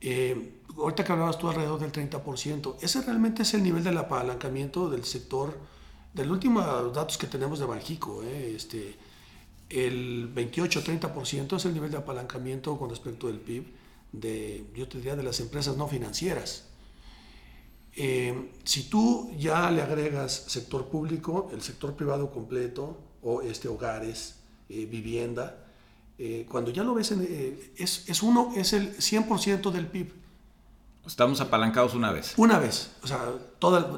Eh, 0.00 0.60
ahorita 0.76 1.04
que 1.04 1.12
hablabas 1.12 1.38
tú 1.38 1.48
alrededor 1.48 1.80
del 1.80 1.92
30%, 1.92 2.76
ese 2.80 3.02
realmente 3.02 3.42
es 3.42 3.54
el 3.54 3.62
nivel 3.62 3.82
del 3.82 3.98
apalancamiento 3.98 4.88
del 4.90 5.04
sector, 5.04 5.58
del 6.12 6.30
último 6.30 6.60
datos 6.60 7.18
que 7.18 7.26
tenemos 7.26 7.58
de 7.58 7.66
Banjico. 7.66 8.22
Eh, 8.22 8.54
este, 8.56 8.96
el 9.68 10.32
28-30% 10.34 11.56
es 11.56 11.64
el 11.64 11.74
nivel 11.74 11.90
de 11.90 11.96
apalancamiento 11.96 12.78
con 12.78 12.88
respecto 12.90 13.26
del 13.26 13.40
PIB 13.40 13.66
de, 14.12 14.66
yo 14.74 14.88
te 14.88 14.98
diría, 14.98 15.16
de 15.16 15.22
las 15.22 15.40
empresas 15.40 15.76
no 15.76 15.88
financieras. 15.88 16.64
Si 18.64 18.82
tú 18.90 19.30
ya 19.38 19.70
le 19.70 19.82
agregas 19.82 20.44
sector 20.48 20.86
público, 20.86 21.48
el 21.52 21.62
sector 21.62 21.94
privado 21.94 22.30
completo, 22.30 22.98
o 23.22 23.42
este, 23.42 23.68
hogares, 23.68 24.36
eh, 24.68 24.86
vivienda. 24.86 25.64
Eh, 26.18 26.46
cuando 26.50 26.70
ya 26.70 26.82
lo 26.82 26.94
ves, 26.94 27.12
eh, 27.12 27.72
es, 27.76 28.08
es, 28.08 28.22
uno, 28.22 28.52
es 28.56 28.72
el 28.72 28.96
100% 28.96 29.70
del 29.70 29.86
PIB. 29.86 30.12
Estamos 31.06 31.40
apalancados 31.40 31.94
una 31.94 32.10
vez. 32.10 32.34
Una 32.36 32.58
vez. 32.58 32.92
O 33.02 33.06
sea, 33.06 33.32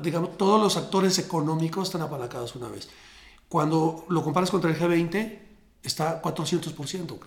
digamos, 0.02 0.36
todos 0.36 0.60
los 0.60 0.76
actores 0.76 1.18
económicos 1.18 1.88
están 1.88 2.02
apalancados 2.02 2.54
una 2.56 2.68
vez. 2.68 2.88
Cuando 3.48 4.04
lo 4.08 4.22
comparas 4.22 4.50
contra 4.50 4.70
el 4.70 4.78
G20, 4.78 5.38
está 5.82 6.20
400%. 6.20 7.18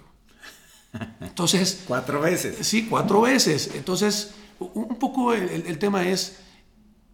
Entonces... 1.22 1.84
cuatro 1.88 2.22
veces. 2.22 2.66
Sí, 2.66 2.88
cuatro 2.88 3.22
veces. 3.22 3.72
Entonces, 3.74 4.34
un 4.60 5.00
poco 5.00 5.34
el, 5.34 5.66
el, 5.66 5.80
tema 5.80 6.08
es, 6.08 6.38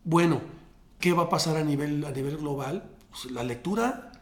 bueno, 0.07 0.39
¿qué 1.01 1.11
va 1.11 1.23
a 1.23 1.29
pasar 1.29 1.57
a 1.57 1.65
nivel, 1.65 2.05
a 2.05 2.11
nivel 2.11 2.37
global? 2.37 2.89
Pues 3.09 3.29
la 3.29 3.43
lectura 3.43 4.13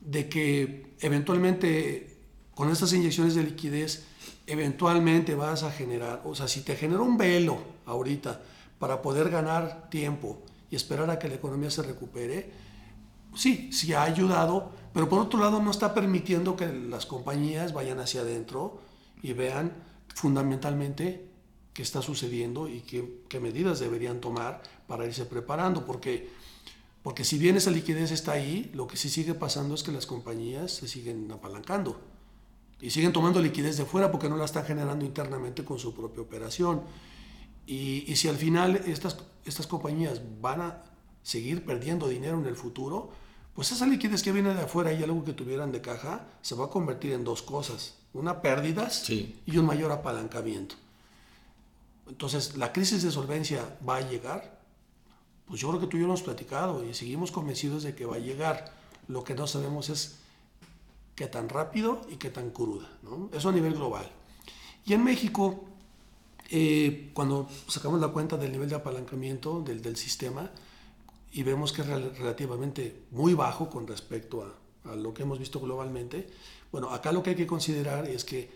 de 0.00 0.28
que 0.28 0.96
eventualmente 0.98 2.18
con 2.56 2.70
estas 2.70 2.92
inyecciones 2.92 3.36
de 3.36 3.44
liquidez, 3.44 4.04
eventualmente 4.48 5.36
vas 5.36 5.62
a 5.62 5.70
generar, 5.70 6.22
o 6.24 6.34
sea, 6.34 6.48
si 6.48 6.62
te 6.62 6.74
genera 6.74 7.02
un 7.02 7.16
velo 7.16 7.58
ahorita 7.86 8.42
para 8.80 9.00
poder 9.00 9.30
ganar 9.30 9.88
tiempo 9.90 10.42
y 10.72 10.74
esperar 10.74 11.08
a 11.08 11.20
que 11.20 11.28
la 11.28 11.36
economía 11.36 11.70
se 11.70 11.84
recupere, 11.84 12.50
sí, 13.36 13.72
sí 13.72 13.92
ha 13.92 14.02
ayudado, 14.02 14.72
pero 14.92 15.08
por 15.08 15.20
otro 15.20 15.38
lado 15.38 15.62
no 15.62 15.70
está 15.70 15.94
permitiendo 15.94 16.56
que 16.56 16.66
las 16.66 17.06
compañías 17.06 17.72
vayan 17.72 18.00
hacia 18.00 18.22
adentro 18.22 18.80
y 19.22 19.34
vean 19.34 19.72
fundamentalmente 20.12 21.30
qué 21.78 21.82
está 21.82 22.02
sucediendo 22.02 22.66
y 22.66 22.80
qué, 22.80 23.20
qué 23.28 23.38
medidas 23.38 23.78
deberían 23.78 24.20
tomar 24.20 24.62
para 24.88 25.06
irse 25.06 25.24
preparando, 25.26 25.86
porque 25.86 26.28
porque 27.04 27.22
si 27.22 27.38
bien 27.38 27.56
esa 27.56 27.70
liquidez 27.70 28.10
está 28.10 28.32
ahí, 28.32 28.68
lo 28.74 28.88
que 28.88 28.96
sí 28.96 29.08
sigue 29.08 29.32
pasando 29.32 29.76
es 29.76 29.84
que 29.84 29.92
las 29.92 30.04
compañías 30.04 30.72
se 30.72 30.88
siguen 30.88 31.30
apalancando 31.30 32.00
y 32.80 32.90
siguen 32.90 33.12
tomando 33.12 33.40
liquidez 33.40 33.76
de 33.76 33.84
fuera 33.84 34.10
porque 34.10 34.28
no 34.28 34.36
la 34.36 34.44
están 34.44 34.64
generando 34.64 35.04
internamente 35.04 35.64
con 35.64 35.78
su 35.78 35.94
propia 35.94 36.20
operación. 36.20 36.82
Y, 37.64 38.12
si 38.16 38.26
al 38.26 38.36
final 38.36 38.74
estas, 38.74 39.18
estas 39.44 39.68
compañías 39.68 40.20
van 40.40 40.60
a 40.60 40.82
seguir 41.22 41.64
perdiendo 41.64 42.08
dinero 42.08 42.40
en 42.40 42.46
el 42.46 42.56
futuro, 42.56 43.12
pues 43.54 43.70
esa 43.70 43.86
liquidez 43.86 44.24
que 44.24 44.32
viene 44.32 44.52
de 44.52 44.62
afuera 44.62 44.92
y 44.92 45.00
algo 45.04 45.24
que 45.24 45.32
tuvieran 45.32 45.70
de 45.70 45.80
caja 45.80 46.26
se 46.42 46.56
va 46.56 46.64
a 46.64 46.70
convertir 46.70 47.12
en 47.12 47.22
dos 47.22 47.42
cosas, 47.42 47.98
una 48.12 48.42
pérdidas 48.42 49.08
y 49.08 49.56
un 49.56 49.64
mayor 49.64 49.92
apalancamiento. 49.92 50.74
Entonces 52.08 52.56
la 52.56 52.72
crisis 52.72 53.02
de 53.02 53.10
solvencia 53.10 53.78
va 53.86 53.96
a 53.96 54.00
llegar, 54.00 54.58
pues 55.46 55.60
yo 55.60 55.68
creo 55.68 55.80
que 55.80 55.86
tú 55.86 55.96
y 55.96 56.00
yo 56.00 56.06
hemos 56.06 56.22
platicado 56.22 56.84
y 56.84 56.94
seguimos 56.94 57.30
convencidos 57.30 57.82
de 57.82 57.94
que 57.94 58.04
va 58.04 58.16
a 58.16 58.20
llegar. 58.20 58.72
Lo 59.08 59.24
que 59.24 59.34
no 59.34 59.46
sabemos 59.46 59.88
es 59.88 60.18
qué 61.14 61.26
tan 61.26 61.48
rápido 61.48 62.02
y 62.10 62.16
qué 62.16 62.30
tan 62.30 62.50
cruda. 62.50 62.88
Eso 63.32 63.48
a 63.48 63.52
nivel 63.52 63.74
global. 63.74 64.10
Y 64.84 64.92
en 64.92 65.04
México, 65.04 65.64
eh, 66.50 67.10
cuando 67.14 67.48
sacamos 67.66 68.00
la 68.00 68.08
cuenta 68.08 68.36
del 68.36 68.52
nivel 68.52 68.68
de 68.68 68.76
apalancamiento 68.76 69.60
del, 69.60 69.82
del 69.82 69.96
sistema 69.96 70.50
y 71.32 71.42
vemos 71.42 71.72
que 71.72 71.82
es 71.82 71.88
relativamente 71.88 73.02
muy 73.10 73.34
bajo 73.34 73.68
con 73.68 73.86
respecto 73.86 74.44
a, 74.44 74.92
a 74.92 74.96
lo 74.96 75.12
que 75.12 75.22
hemos 75.22 75.38
visto 75.38 75.60
globalmente, 75.60 76.28
bueno, 76.70 76.90
acá 76.90 77.12
lo 77.12 77.22
que 77.22 77.30
hay 77.30 77.36
que 77.36 77.46
considerar 77.46 78.06
es 78.06 78.24
que 78.24 78.50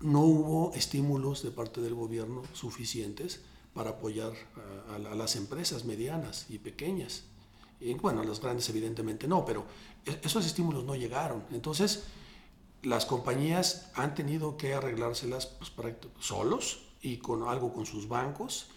no 0.00 0.20
hubo 0.20 0.72
estímulos 0.74 1.42
de 1.42 1.50
parte 1.50 1.80
del 1.80 1.94
gobierno 1.94 2.42
suficientes 2.52 3.40
para 3.74 3.90
apoyar 3.90 4.32
a, 4.92 4.98
las 4.98 5.36
empresas 5.36 5.84
medianas 5.84 6.46
y 6.48 6.58
pequeñas. 6.58 7.24
Y, 7.80 7.94
bueno, 7.94 8.24
las 8.24 8.40
grandes 8.40 8.68
evidentemente 8.68 9.28
no, 9.28 9.44
pero 9.44 9.64
e, 10.04 10.18
esos 10.22 10.44
estímulos 10.46 10.84
no 10.84 10.94
llegaron. 10.94 11.44
Entonces, 11.52 12.04
las 12.82 13.06
compañías 13.06 13.90
han 13.94 14.14
tenido 14.14 14.56
que 14.56 14.74
arreglárselas 14.74 15.46
pues, 15.46 15.72
solos 16.18 16.80
y 17.02 17.18
con 17.18 17.42
algo 17.44 17.72
con 17.72 17.86
sus 17.86 18.08
bancos. 18.08 18.68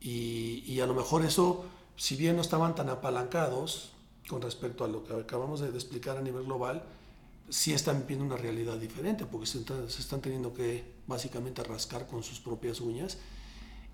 Y, 0.00 0.78
a 0.80 0.86
lo 0.86 0.94
mejor 0.94 1.24
eso, 1.24 1.64
si 1.96 2.14
bien 2.14 2.36
no 2.36 2.42
estaban 2.42 2.74
tan 2.74 2.88
apalancados 2.88 3.90
con 4.28 4.42
respecto 4.42 4.84
a 4.84 4.88
lo 4.88 5.04
que 5.04 5.14
acabamos 5.14 5.60
de 5.60 5.68
explicar 5.70 6.16
a 6.16 6.20
nivel 6.20 6.44
global, 6.44 6.84
sí 7.48 7.72
están 7.72 8.06
viendo 8.06 8.24
una 8.24 8.36
realidad 8.36 8.76
diferente, 8.76 9.24
porque 9.26 9.46
se 9.46 9.64
se 9.64 10.00
están 10.00 10.20
teniendo 10.20 10.52
que 10.52 10.84
básicamente 11.06 11.62
rascar 11.64 12.06
con 12.06 12.22
sus 12.22 12.40
propias 12.40 12.80
uñas 12.80 13.18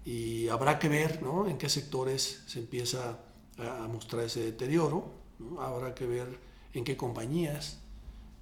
y 0.05 0.49
habrá 0.49 0.79
que 0.79 0.89
ver 0.89 1.23
¿no? 1.23 1.49
en 1.49 1.57
qué 1.57 1.69
sectores 1.69 2.43
se 2.47 2.59
empieza 2.59 3.19
a 3.59 3.89
mostrar 3.89 4.25
ese 4.25 4.41
deterioro, 4.41 5.13
habrá 5.59 5.95
que 5.95 6.07
ver 6.07 6.39
en 6.75 6.85
qué 6.85 6.97
compañías, 6.97 7.79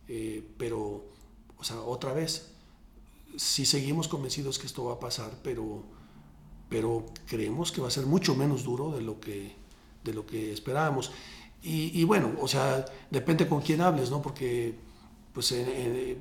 eh, 0.08 0.44
pero, 0.56 1.04
o 1.58 1.64
sea, 1.64 1.80
otra 1.82 2.12
vez, 2.12 2.50
sí 3.36 3.64
seguimos 3.66 4.08
convencidos 4.08 4.58
que 4.58 4.66
esto 4.66 4.84
va 4.84 4.94
a 4.94 5.00
pasar, 5.00 5.38
pero, 5.42 5.84
pero 6.68 7.04
creemos 7.26 7.70
que 7.70 7.80
va 7.80 7.88
a 7.88 7.90
ser 7.90 8.06
mucho 8.06 8.34
menos 8.34 8.64
duro 8.64 8.90
de 8.92 9.02
lo 9.02 9.20
que, 9.20 9.54
de 10.02 10.14
lo 10.14 10.26
que 10.26 10.52
esperábamos. 10.52 11.12
Y, 11.62 11.98
y 11.98 12.04
bueno, 12.04 12.32
o 12.40 12.48
sea, 12.48 12.84
depende 13.10 13.46
con 13.46 13.60
quién 13.60 13.82
hables, 13.82 14.10
¿no? 14.10 14.20
Porque 14.22 14.74
pues 15.32 15.54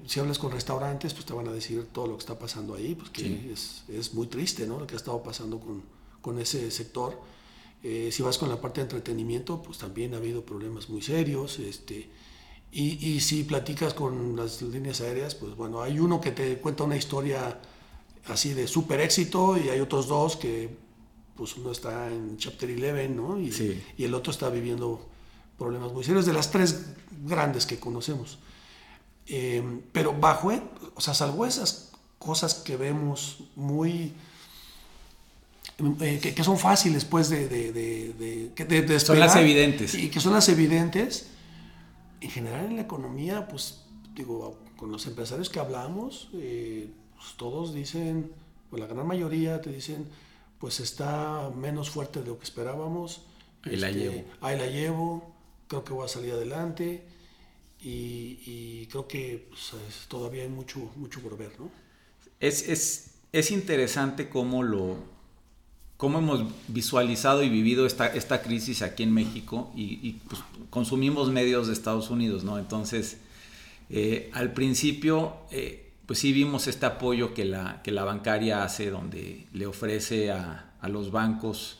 si 0.07 0.19
hablas 0.19 0.39
con 0.39 0.51
restaurantes, 0.51 1.13
pues 1.13 1.25
te 1.25 1.33
van 1.33 1.47
a 1.47 1.51
decir 1.51 1.87
todo 1.91 2.07
lo 2.07 2.13
que 2.15 2.21
está 2.21 2.39
pasando 2.39 2.75
ahí, 2.75 2.95
pues 2.95 3.09
que 3.09 3.51
es, 3.51 3.83
es, 3.89 4.13
muy 4.13 4.27
triste, 4.27 4.65
¿no? 4.65 4.79
Lo 4.79 4.87
que 4.87 4.93
ha 4.93 4.97
estado 4.97 5.21
pasando 5.21 5.59
con, 5.59 5.83
con 6.21 6.39
ese 6.39 6.71
sector. 6.71 7.19
Eh, 7.83 8.09
si 8.11 8.23
vas 8.23 8.37
con 8.37 8.47
la 8.47 8.61
parte 8.61 8.79
de 8.79 8.83
entretenimiento, 8.83 9.61
pues 9.61 9.79
también 9.79 10.13
ha 10.13 10.17
habido 10.17 10.45
problemas 10.45 10.89
muy 10.89 11.01
serios. 11.01 11.59
Este, 11.59 12.09
y, 12.71 13.05
y, 13.05 13.19
si 13.19 13.43
platicas 13.43 13.93
con 13.93 14.37
las 14.37 14.61
líneas 14.61 15.01
aéreas, 15.01 15.35
pues 15.35 15.55
bueno, 15.55 15.81
hay 15.81 15.99
uno 15.99 16.21
que 16.21 16.31
te 16.31 16.57
cuenta 16.59 16.83
una 16.85 16.95
historia 16.95 17.59
así 18.27 18.53
de 18.53 18.65
súper 18.65 19.01
éxito 19.01 19.57
y 19.57 19.67
hay 19.69 19.81
otros 19.81 20.07
dos 20.07 20.37
que, 20.37 20.69
pues 21.35 21.57
uno 21.57 21.71
está 21.71 22.07
en 22.07 22.37
Chapter 22.37 22.69
11, 22.69 23.09
¿no? 23.09 23.37
Y, 23.39 23.83
y 23.97 24.03
el 24.05 24.13
otro 24.13 24.31
está 24.31 24.49
viviendo 24.49 25.05
problemas 25.57 25.91
muy 25.91 26.03
serios, 26.03 26.25
de 26.25 26.33
las 26.33 26.49
tres 26.49 26.85
grandes 27.25 27.65
que 27.65 27.77
conocemos. 27.77 28.37
Em, 29.33 29.81
pero 29.93 30.11
bajo, 30.11 30.51
e, 30.51 30.61
o 30.93 30.99
sea, 30.99 31.13
salvo 31.13 31.45
esas 31.45 31.93
cosas 32.19 32.53
que 32.53 32.75
vemos 32.75 33.45
muy... 33.55 34.13
Eh, 36.01 36.19
que, 36.35 36.43
son 36.43 36.59
fáciles, 36.59 37.05
pues, 37.05 37.29
de, 37.29 37.47
de, 37.47 37.71
de, 37.71 38.81
de 38.81 38.99
Son 38.99 39.17
las 39.17 39.37
evidentes. 39.37 39.95
Y 39.95 40.09
que 40.09 40.19
son 40.19 40.33
las 40.33 40.49
evidentes. 40.49 41.29
en 42.19 42.29
general 42.29 42.65
en 42.65 42.75
la 42.75 42.81
economía, 42.81 43.47
pues 43.47 43.85
digo, 44.13 44.59
con 44.75 44.91
los 44.91 45.07
empresarios 45.07 45.49
que 45.49 45.59
hablamos, 45.59 46.29
eh, 46.33 46.91
pues, 47.15 47.29
todos 47.37 47.73
dicen, 47.73 48.33
pues 48.69 48.81
la 48.81 48.87
gran 48.87 49.07
mayoría 49.07 49.61
te 49.61 49.71
dicen, 49.71 50.07
pues 50.59 50.81
está 50.81 51.49
menos 51.55 51.89
fuerte 51.89 52.19
de 52.19 52.27
lo 52.27 52.37
que 52.37 52.43
esperábamos. 52.43 53.21
Ahí 53.63 53.77
la 53.77 53.89
este, 53.89 53.99
llevo. 53.99 54.23
Ahí 54.41 54.59
la 54.59 54.67
llevo, 54.67 55.33
creo 55.69 55.85
que 55.85 55.93
voy 55.93 56.03
a 56.03 56.09
salir 56.09 56.33
adelante 56.33 57.05
y, 57.81 58.85
creo 58.87 59.07
que 59.07 59.47
pues, 59.49 59.73
todavía 60.07 60.43
hay 60.43 60.49
mucho, 60.49 60.91
mucho 60.95 61.21
por 61.21 61.37
ver, 61.37 61.51
¿no? 61.59 61.71
Es, 62.39 62.67
es, 62.67 63.11
es 63.31 63.51
interesante 63.51 64.29
cómo 64.29 64.63
lo, 64.63 64.97
cómo 65.97 66.19
hemos 66.19 66.45
visualizado 66.67 67.43
y 67.43 67.49
vivido 67.49 67.85
esta, 67.85 68.07
esta 68.07 68.41
crisis 68.41 68.81
aquí 68.81 69.03
en 69.03 69.13
México 69.13 69.71
y, 69.75 70.13
pues, 70.27 70.41
consumimos 70.69 71.31
medios 71.31 71.67
de 71.67 71.73
Estados 71.73 72.09
Unidos, 72.09 72.43
¿no? 72.43 72.57
Entonces, 72.57 73.17
eh, 73.89 74.29
al 74.33 74.53
principio, 74.53 75.35
eh, 75.51 75.91
pues 76.05 76.19
sí 76.19 76.33
vimos 76.33 76.67
este 76.67 76.85
apoyo 76.85 77.33
que 77.33 77.45
la, 77.45 77.81
que 77.83 77.91
la 77.91 78.03
bancaria 78.03 78.63
hace, 78.63 78.89
donde 78.89 79.47
le 79.53 79.65
ofrece 79.65 80.31
a, 80.31 80.73
a 80.81 80.89
los 80.89 81.11
bancos 81.11 81.79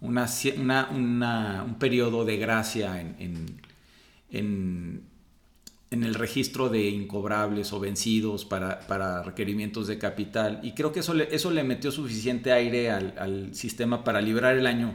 una, 0.00 0.28
una, 0.92 1.64
un 1.64 1.74
periodo 1.78 2.24
de 2.24 2.36
gracia 2.36 3.00
en, 3.00 3.16
en 3.18 3.68
en 4.30 5.02
el 5.90 6.14
registro 6.14 6.68
de 6.68 6.88
incobrables 6.88 7.72
o 7.72 7.80
vencidos 7.80 8.44
para, 8.44 9.22
requerimientos 9.22 9.86
de 9.86 9.98
capital. 9.98 10.60
Y 10.62 10.72
creo 10.72 10.92
que 10.92 11.00
eso 11.00 11.14
le, 11.14 11.34
eso 11.34 11.50
le 11.50 11.64
metió 11.64 11.90
suficiente 11.90 12.52
aire 12.52 12.90
al, 12.90 13.54
sistema 13.54 14.04
para 14.04 14.20
librar 14.20 14.56
el 14.56 14.66
año. 14.66 14.92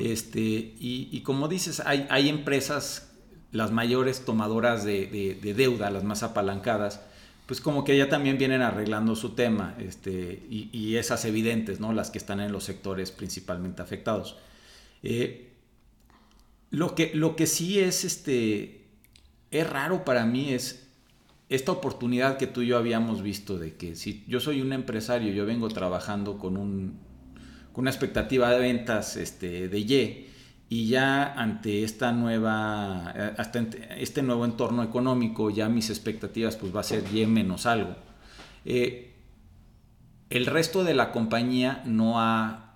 este, 0.00 0.40
y, 0.40 1.20
como 1.20 1.46
dices, 1.46 1.80
hay, 1.84 2.06
hay, 2.10 2.28
empresas, 2.28 3.12
las 3.52 3.70
mayores 3.70 4.24
tomadoras 4.24 4.84
de, 4.84 5.38
deuda, 5.56 5.90
las 5.90 6.04
más 6.04 6.22
apalancadas, 6.22 7.00
pues 7.46 7.60
como 7.60 7.84
que 7.84 7.96
ya 7.96 8.08
también 8.08 8.38
vienen 8.38 8.60
arreglando 8.60 9.14
su 9.14 9.30
tema, 9.30 9.76
este, 9.78 10.42
y, 10.50 10.96
esas 10.96 11.24
evidentes, 11.24 11.78
¿no? 11.78 11.92
las 11.92 12.10
que 12.10 12.18
están 12.18 12.40
en 12.40 12.50
los 12.50 12.64
sectores 12.64 13.12
principalmente 13.12 13.82
afectados. 13.82 14.36
Eh, 15.04 15.52
lo, 16.70 16.96
que, 16.96 17.12
lo 17.14 17.36
que 17.36 17.46
sí 17.46 17.78
es 17.78 18.04
este, 18.04 18.77
es 19.50 19.68
raro 19.68 20.04
para 20.04 20.26
mí 20.26 20.52
es 20.52 20.88
esta 21.48 21.72
oportunidad 21.72 22.36
que 22.36 22.46
tú 22.46 22.60
y 22.62 22.66
yo 22.66 22.76
habíamos 22.76 23.22
visto 23.22 23.58
de 23.58 23.74
que 23.74 23.96
si 23.96 24.24
yo 24.28 24.40
soy 24.40 24.60
un 24.60 24.72
empresario, 24.72 25.32
yo 25.32 25.46
vengo 25.46 25.68
trabajando 25.68 26.38
con, 26.38 26.56
un, 26.58 26.98
con 27.72 27.82
una 27.82 27.90
expectativa 27.90 28.50
de 28.50 28.58
ventas 28.58 29.16
este, 29.16 29.68
de 29.68 29.78
Y 29.78 30.28
y 30.70 30.88
ya 30.88 31.32
ante 31.32 31.82
esta 31.82 32.12
nueva, 32.12 33.08
hasta 33.38 33.64
este 33.96 34.22
nuevo 34.22 34.44
entorno 34.44 34.82
económico, 34.82 35.48
ya 35.48 35.70
mis 35.70 35.88
expectativas 35.88 36.56
pues 36.56 36.76
va 36.76 36.80
a 36.80 36.84
ser 36.84 37.04
Y 37.10 37.24
menos 37.24 37.64
algo. 37.64 37.96
Eh, 38.66 39.14
el 40.28 40.44
resto 40.44 40.84
de 40.84 40.92
la 40.92 41.10
compañía 41.10 41.82
no 41.86 42.20
ha, 42.20 42.74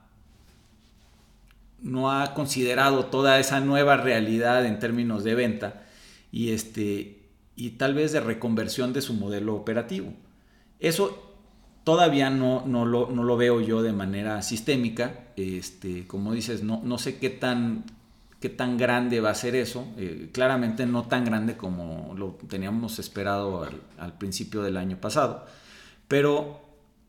no 1.83 2.11
ha 2.11 2.33
considerado 2.33 3.07
toda 3.07 3.39
esa 3.39 3.61
nueva 3.61 3.99
realidad 3.99 4.65
en 4.65 4.79
términos 4.79 5.23
de 5.23 5.35
venta 5.35 5.83
y, 6.33 6.51
este, 6.51 7.29
y 7.55 7.71
tal 7.73 7.95
vez 7.95 8.11
de 8.11 8.21
reconversión 8.21 8.93
de 8.93 9.03
su 9.03 9.15
modelo 9.15 9.55
operativo. 9.55 10.13
Eso 10.81 11.33
todavía 11.85 12.31
no, 12.31 12.65
no, 12.67 12.87
lo, 12.87 13.11
no 13.11 13.23
lo 13.23 13.37
veo 13.37 13.61
yo 13.61 13.83
de 13.83 13.93
manera 13.93 14.43
sistémica. 14.43 15.27
Este, 15.37 16.07
como 16.07 16.33
dices, 16.33 16.63
no, 16.63 16.81
no 16.83 16.99
sé 16.99 17.19
qué 17.19 17.31
tan, 17.31 17.85
qué 18.41 18.49
tan 18.49 18.79
grande 18.79 19.21
va 19.21 19.31
a 19.31 19.35
ser 19.35 19.55
eso. 19.55 19.87
Eh, 19.99 20.31
claramente 20.33 20.87
no 20.87 21.05
tan 21.05 21.25
grande 21.25 21.57
como 21.57 22.15
lo 22.17 22.39
teníamos 22.49 22.99
esperado 22.99 23.69
al, 23.99 24.19
principio 24.19 24.63
del 24.63 24.79
año 24.79 24.97
pasado. 24.99 25.47
Pero 26.09 26.61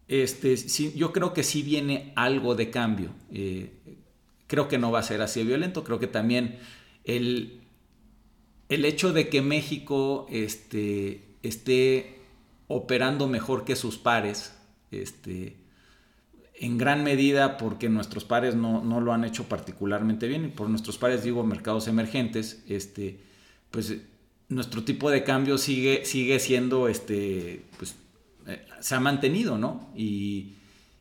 este, 0.10 0.58
sí, 0.58 0.94
yo 0.96 1.14
creo 1.14 1.34
que 1.34 1.44
sí 1.44 1.64
viene 1.64 2.12
algo 2.16 2.56
de 2.56 2.70
cambio. 2.70 3.12
Eh, 3.32 3.72
creo 4.48 4.68
que 4.68 4.78
no 4.78 4.92
va 4.92 5.00
a 5.00 5.04
ser 5.04 5.22
así 5.22 5.44
violento. 5.44 5.84
Creo 5.84 6.00
que 6.00 6.08
también 6.08 6.60
el, 7.06 7.63
el 8.70 8.86
hecho 8.86 9.14
de 9.14 9.30
que 9.30 9.42
México 9.42 10.28
este, 10.30 11.36
esté 11.44 12.20
operando 12.68 13.28
mejor 13.28 13.66
que 13.66 13.76
sus 13.76 13.98
pares, 13.98 14.54
este, 14.92 15.58
en 16.56 16.78
gran 16.78 17.04
medida 17.04 17.58
porque 17.58 17.90
nuestros 17.90 18.24
pares 18.24 18.56
no, 18.56 19.02
lo 19.02 19.14
han 19.14 19.26
hecho 19.26 19.46
particularmente 19.46 20.28
bien, 20.28 20.46
y 20.46 20.48
por 20.50 20.70
nuestros 20.70 20.98
pares 20.98 21.24
digo 21.24 21.44
mercados 21.44 21.88
emergentes, 21.88 22.64
este, 22.68 23.20
pues 23.70 23.98
nuestro 24.50 24.84
tipo 24.84 25.10
de 25.10 25.24
cambio 25.24 25.58
sigue, 25.58 26.06
sigue 26.06 26.40
siendo, 26.40 26.88
este, 26.88 27.66
pues, 27.78 27.96
eh, 28.48 28.66
se 28.80 28.96
ha 28.96 29.00
mantenido, 29.00 29.58
¿no? 29.58 29.92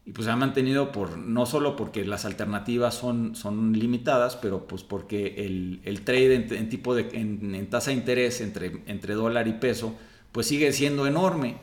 Y 0.04 0.10
pues 0.10 0.24
se 0.24 0.32
ha 0.32 0.36
mantenido 0.36 0.90
por 0.90 1.16
no 1.16 1.46
solo 1.46 1.76
porque 1.76 2.04
las 2.04 2.24
alternativas 2.24 2.94
son, 2.94 3.36
son 3.36 3.72
limitadas, 3.72 4.36
pero 4.36 4.66
pues 4.66 4.82
porque 4.82 5.46
el, 5.46 5.80
el 5.84 6.02
trade 6.02 6.34
en, 6.34 6.68
tipo 6.68 6.94
de 6.94 7.08
en, 7.12 7.70
tasa 7.70 7.92
de 7.92 7.98
interés 7.98 8.40
entre, 8.40 8.82
entre 8.86 9.14
dólar 9.14 9.46
y 9.46 9.52
peso 9.52 9.94
pues 10.32 10.46
sigue 10.46 10.72
siendo 10.72 11.06
enorme. 11.06 11.56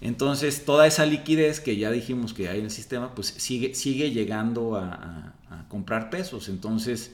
Entonces 0.00 0.64
toda 0.64 0.86
esa 0.86 1.04
liquidez 1.04 1.60
que 1.60 1.76
ya 1.76 1.90
dijimos 1.90 2.32
que 2.32 2.48
hay 2.48 2.60
en 2.60 2.66
el 2.66 2.70
sistema 2.70 3.14
pues 3.14 3.26
sigue, 3.26 3.74
sigue 3.74 4.12
llegando 4.12 4.76
a, 4.76 5.34
comprar 5.68 6.10
pesos. 6.10 6.48
Entonces 6.48 7.12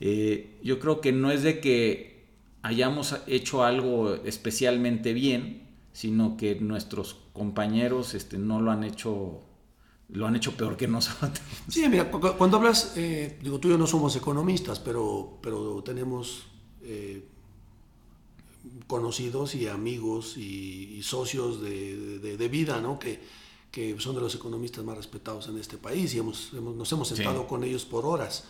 eh, 0.00 0.58
yo 0.62 0.80
creo 0.80 1.00
que 1.00 1.12
no 1.12 1.30
es 1.30 1.42
de 1.42 1.60
que 1.60 2.26
hayamos 2.62 3.16
hecho 3.26 3.64
algo 3.64 4.14
especialmente 4.24 5.12
bien, 5.12 5.62
sino 5.92 6.36
que 6.36 6.56
nuestros 6.56 7.16
compañeros 7.32 8.14
este, 8.14 8.38
no 8.38 8.60
lo 8.60 8.70
han 8.72 8.84
hecho 8.84 9.42
lo 10.08 10.26
han 10.26 10.36
hecho 10.36 10.56
peor 10.56 10.76
que 10.76 10.88
nosotros. 10.88 11.40
Sí, 11.68 11.88
mira, 11.88 12.10
cuando 12.10 12.56
hablas, 12.56 12.94
eh, 12.96 13.38
digo, 13.42 13.58
tú 13.58 13.68
y 13.68 13.72
yo 13.72 13.78
no 13.78 13.86
somos 13.86 14.16
economistas, 14.16 14.80
pero, 14.80 15.38
pero 15.42 15.82
tenemos 15.82 16.46
eh, 16.82 17.26
conocidos 18.86 19.54
y 19.54 19.68
amigos 19.68 20.36
y, 20.36 21.02
socios 21.02 21.60
de, 21.60 22.48
vida, 22.50 22.80
¿no? 22.80 22.98
Que, 22.98 23.20
que, 23.70 23.98
son 24.00 24.14
de 24.14 24.20
los 24.20 24.34
economistas 24.34 24.84
más 24.84 24.96
respetados 24.96 25.48
en 25.48 25.58
este 25.58 25.78
país 25.78 26.14
y 26.14 26.18
hemos, 26.18 26.52
nos 26.52 26.90
hemos 26.92 27.08
sentado 27.08 27.46
con 27.46 27.62
ellos 27.64 27.84
por 27.84 28.04
horas. 28.06 28.44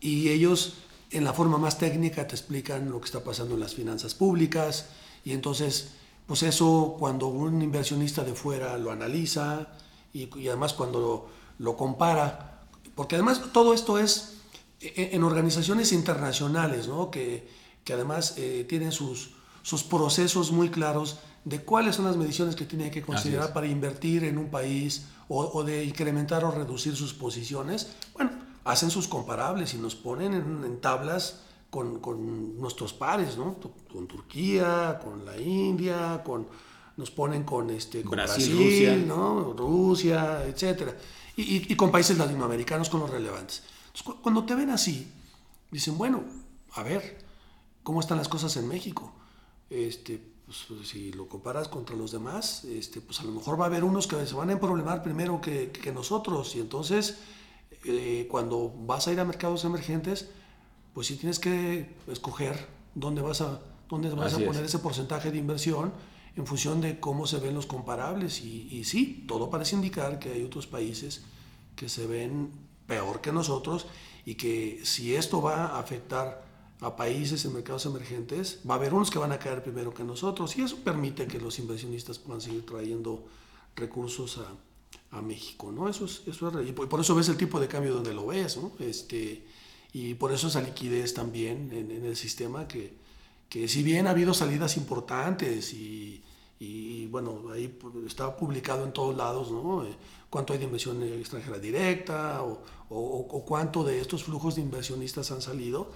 Y 0.00 0.28
ellos, 0.28 0.74
en 1.10 1.24
la 1.24 1.32
forma 1.32 1.58
más 1.58 1.78
técnica, 1.78 2.26
te 2.26 2.34
explican 2.34 2.90
lo 2.90 3.00
que 3.00 3.06
está 3.06 3.24
pasando 3.24 3.54
en 3.54 3.60
las 3.60 3.74
finanzas 3.74 4.14
públicas 4.14 4.90
y 5.24 5.32
entonces, 5.32 5.92
pues 6.26 6.42
eso, 6.42 6.96
cuando 6.98 7.28
un 7.28 7.62
inversionista 7.62 8.22
de 8.22 8.34
fuera 8.34 8.76
lo 8.76 8.90
analiza, 8.90 9.72
y, 10.14 10.48
además 10.48 10.72
cuando 10.72 11.28
lo, 11.58 11.76
compara, 11.76 12.62
porque 12.94 13.16
además 13.16 13.42
todo 13.52 13.74
esto 13.74 13.98
es 13.98 14.38
e, 14.80 14.86
e, 14.96 15.16
en, 15.16 15.24
organizaciones 15.24 15.92
internacionales, 15.92 16.88
¿no? 16.88 17.10
que, 17.10 17.46
que 17.84 17.92
además 17.92 18.34
eh, 18.38 18.64
tienen 18.66 18.92
sus, 18.92 19.32
sus 19.62 19.82
procesos 19.82 20.52
muy 20.52 20.70
claros 20.70 21.18
de 21.44 21.62
cuáles 21.62 21.96
son 21.96 22.06
las 22.06 22.16
mediciones 22.16 22.56
que 22.56 22.64
tiene 22.64 22.90
que 22.90 23.02
considerar 23.02 23.52
para 23.52 23.66
invertir 23.66 24.24
en 24.24 24.38
un 24.38 24.50
país 24.50 25.06
o, 25.28 25.62
de 25.64 25.84
incrementar 25.84 26.44
o 26.44 26.50
reducir 26.50 26.96
sus 26.96 27.12
posiciones. 27.12 27.94
Bueno, 28.14 28.30
hacen 28.64 28.90
sus 28.90 29.08
comparables 29.08 29.74
y 29.74 29.78
nos 29.78 29.94
ponen 29.94 30.34
en, 30.34 30.80
tablas 30.80 31.40
con, 31.70 32.00
con, 32.00 32.58
nuestros 32.58 32.92
pares, 32.92 33.36
¿no? 33.36 33.56
Con 33.92 34.06
Turquía, 34.06 35.00
con 35.02 35.24
la 35.24 35.38
India, 35.38 36.22
con 36.24 36.46
nos 36.96 37.10
ponen 37.10 37.44
con, 37.44 37.70
este, 37.70 38.02
Brasil, 38.02 38.56
Rusia. 38.56 38.96
¿no? 38.96 39.52
Rusia, 39.52 40.44
etc. 40.46 40.92
Y, 41.36 41.74
con 41.74 41.90
países 41.90 42.16
latinoamericanos 42.16 42.88
con 42.88 43.00
los 43.00 43.10
relevantes. 43.10 43.62
Entonces, 43.86 44.20
cuando 44.22 44.44
te 44.44 44.54
ven 44.54 44.70
así, 44.70 45.10
dicen, 45.70 45.98
bueno, 45.98 46.22
a 46.72 46.82
ver, 46.82 47.18
¿cómo 47.82 48.00
están 48.00 48.18
las 48.18 48.28
cosas 48.28 48.56
en 48.56 48.68
México? 48.68 49.12
Este, 49.70 50.20
pues, 50.46 50.88
si 50.88 51.12
lo 51.12 51.28
comparas 51.28 51.68
contra 51.68 51.96
los 51.96 52.12
demás, 52.12 52.64
este, 52.64 53.00
pues 53.00 53.20
a 53.20 53.24
lo 53.24 53.32
mejor 53.32 53.58
va 53.60 53.64
a 53.64 53.68
haber 53.68 53.82
unos 53.82 54.06
que 54.06 54.24
se 54.26 54.34
van 54.34 54.50
a 54.50 54.52
emproblemar 54.52 55.02
primero 55.02 55.40
que, 55.40 55.70
que 55.70 55.92
nosotros. 55.92 56.54
Y 56.54 56.60
entonces, 56.60 57.18
eh, 57.84 58.28
cuando 58.30 58.72
vas 58.86 59.08
a 59.08 59.12
ir 59.12 59.18
a 59.18 59.24
mercados 59.24 59.64
emergentes, 59.64 60.28
pues 60.92 61.08
sí 61.08 61.16
tienes 61.16 61.40
que 61.40 61.90
escoger 62.06 62.68
dónde 62.94 63.20
vas 63.20 63.40
a, 63.40 63.60
dónde 63.88 64.08
vas 64.10 64.34
a 64.34 64.38
poner 64.38 64.64
ese 64.64 64.78
porcentaje 64.78 65.30
de 65.32 65.38
inversión 65.38 65.92
en 66.36 66.46
función 66.46 66.80
de 66.80 66.98
cómo 67.00 67.26
se 67.26 67.38
ven 67.38 67.54
los 67.54 67.66
comparables. 67.66 68.40
Y, 68.42 68.84
sí, 68.84 69.24
todo 69.28 69.50
parece 69.50 69.76
indicar 69.76 70.18
que 70.18 70.32
hay 70.32 70.42
otros 70.42 70.66
países 70.66 71.22
que 71.76 71.88
se 71.88 72.06
ven 72.06 72.50
peor 72.86 73.20
que 73.20 73.32
nosotros 73.32 73.86
y 74.26 74.34
que 74.34 74.80
si 74.84 75.14
esto 75.14 75.40
va 75.40 75.66
a 75.66 75.78
afectar 75.78 76.44
a 76.80 76.96
países 76.96 77.44
en 77.44 77.54
mercados 77.54 77.86
emergentes, 77.86 78.60
va 78.68 78.74
a 78.74 78.76
haber 78.78 78.92
unos 78.92 79.10
que 79.10 79.18
van 79.18 79.32
a 79.32 79.38
caer 79.38 79.62
primero 79.62 79.94
que 79.94 80.04
nosotros 80.04 80.56
y 80.58 80.62
eso 80.62 80.76
permite 80.76 81.26
que 81.26 81.40
los 81.40 81.58
inversionistas 81.58 82.18
puedan 82.18 82.40
seguir 82.40 82.66
trayendo 82.66 83.24
recursos 83.74 84.38
a, 84.38 85.16
a 85.16 85.22
México, 85.22 85.72
¿no? 85.72 85.88
Eso 85.88 86.04
es, 86.04 86.22
eso 86.26 86.60
es, 86.60 86.68
y 86.68 86.72
por 86.72 87.00
eso 87.00 87.14
ves 87.14 87.28
el 87.28 87.36
tipo 87.36 87.58
de 87.58 87.68
cambio 87.68 87.94
donde 87.94 88.12
lo 88.12 88.26
ves, 88.26 88.56
¿no? 88.56 88.72
Este, 88.80 89.46
y 89.92 90.14
por 90.14 90.32
eso 90.32 90.48
esa 90.48 90.60
liquidez 90.60 91.14
también 91.14 91.70
en, 91.72 91.90
en 91.90 92.04
el 92.04 92.16
sistema 92.16 92.68
que, 92.68 93.03
que 93.48 93.68
si 93.68 93.82
bien 93.82 94.06
ha 94.06 94.10
habido 94.10 94.34
salidas 94.34 94.76
importantes 94.76 95.72
y, 95.72 96.22
y 96.58 97.06
bueno, 97.06 97.42
ahí 97.52 97.78
está 98.06 98.36
publicado 98.36 98.84
en 98.84 98.92
todos 98.92 99.16
lados, 99.16 99.50
¿no? 99.50 99.84
Eh, 99.84 99.94
cuánto 100.30 100.52
hay 100.52 100.58
de 100.58 100.64
inversión 100.64 101.02
extranjera 101.02 101.58
directa 101.58 102.42
o, 102.42 102.62
o, 102.88 103.44
cuánto 103.44 103.84
de 103.84 104.00
estos 104.00 104.24
flujos 104.24 104.56
de 104.56 104.62
inversionistas 104.62 105.30
han 105.30 105.42
salido. 105.42 105.92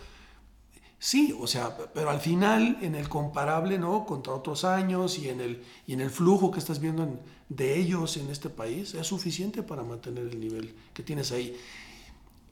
Sí, 1.01 1.37
o 1.39 1.47
sea, 1.47 1.77
pero 1.95 2.11
al 2.11 2.21
final 2.21 2.79
en 2.83 2.95
el 2.95 3.09
comparable, 3.09 3.79
¿no? 3.79 4.05
Contra 4.05 4.33
otros 4.33 4.65
años 4.65 5.19
y 5.19 5.29
en 5.29 5.41
el, 5.41 5.65
y 5.87 5.93
en 5.93 6.01
el 6.01 6.11
flujo 6.11 6.51
que 6.51 6.59
estás 6.59 6.81
viendo 6.81 7.21
de 7.49 7.79
ellos 7.79 8.17
en 8.17 8.31
este 8.31 8.51
país, 8.51 8.95
es 8.95 9.07
suficiente 9.07 9.63
para 9.63 9.83
mantener 9.83 10.27
el 10.27 10.41
nivel 10.41 10.75
que 10.93 11.03
tienes 11.03 11.31
ahí. 11.33 11.57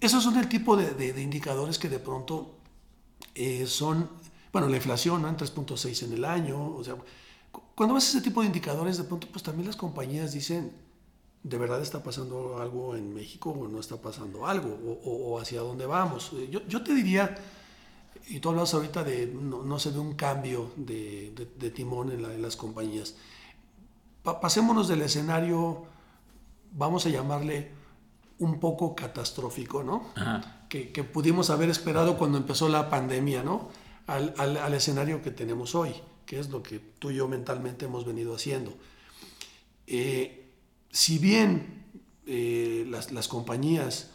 Esos 0.01 0.23
son 0.23 0.37
el 0.39 0.49
tipo 0.49 0.77
de, 0.77 0.93
de, 0.93 1.23
indicadores 1.23 1.79
que 1.79 1.89
de 1.89 1.99
pronto 1.99 2.55
eh, 3.35 3.67
son, 3.67 4.09
bueno, 4.57 4.71
la 4.71 4.77
inflación, 4.77 5.21
¿no? 5.21 5.29
En 5.29 5.37
3.6 5.37 6.05
en 6.05 6.15
el 6.15 6.25
año, 6.25 6.77
o 6.77 6.83
sea, 6.83 6.97
cuando 7.75 7.95
ves 7.95 8.09
ese 8.09 8.23
tipo 8.23 8.41
de 8.41 8.47
indicadores, 8.47 8.97
de 8.97 9.05
pronto, 9.05 9.29
pues 9.31 9.43
también 9.43 9.67
las 9.67 9.77
compañías 9.77 10.33
dicen, 10.33 10.73
¿de 11.43 11.59
verdad 11.59 11.83
está 11.83 12.03
pasando 12.03 12.59
algo 12.59 12.97
en 12.97 13.13
México 13.13 13.51
o 13.51 13.69
no 13.69 13.79
está 13.79 13.97
pasando 14.01 14.47
algo? 14.47 14.71
¿O, 15.05 15.39
hacia 15.39 15.61
dónde 15.61 15.85
vamos? 15.85 16.31
Eh, 16.37 16.49
yo, 16.51 16.67
yo, 16.69 16.83
te 16.83 16.95
diría, 16.95 17.37
y 18.29 18.41
tú 18.41 18.49
hablas 18.49 18.73
ahorita 18.73 19.05
de, 19.05 19.27
no, 19.27 19.79
se 19.79 19.91
ve 19.91 19.99
un 19.99 20.15
cambio 20.15 20.71
de, 20.77 21.35
de, 21.59 21.71
timón 21.71 22.11
en, 22.11 22.41
las 22.41 22.57
compañías. 22.57 23.15
pasémonos 24.23 24.89
del 24.89 25.03
escenario, 25.03 25.85
vamos 26.73 27.05
a 27.05 27.11
llamarle 27.11 27.73
un 28.39 28.59
poco 28.59 28.95
catastrófico, 28.95 29.83
¿no? 29.83 30.15
Que, 30.71 30.93
que, 30.93 31.05
pudimos 31.05 31.51
haber 31.51 31.69
esperado 31.69 32.17
cuando 32.17 32.39
empezó 32.39 32.71
la 32.71 32.89
pandemia, 32.89 33.43
¿no? 33.43 33.85
Al, 34.07 34.35
al, 34.39 34.75
escenario 34.75 35.21
que 35.21 35.33
tenemos 35.33 35.75
hoy 35.75 35.93
que 36.27 36.39
es 36.41 36.51
lo 36.51 36.63
que 36.63 36.81
tú 36.99 37.11
y 37.11 37.17
yo 37.17 37.29
mentalmente 37.29 37.87
hemos 37.87 38.05
venido 38.05 38.35
haciendo. 38.35 38.75
Eh, 39.87 40.51
si 40.91 41.19
bien 41.19 41.85
eh, 42.27 42.85
las, 42.89 43.29
compañías 43.29 44.11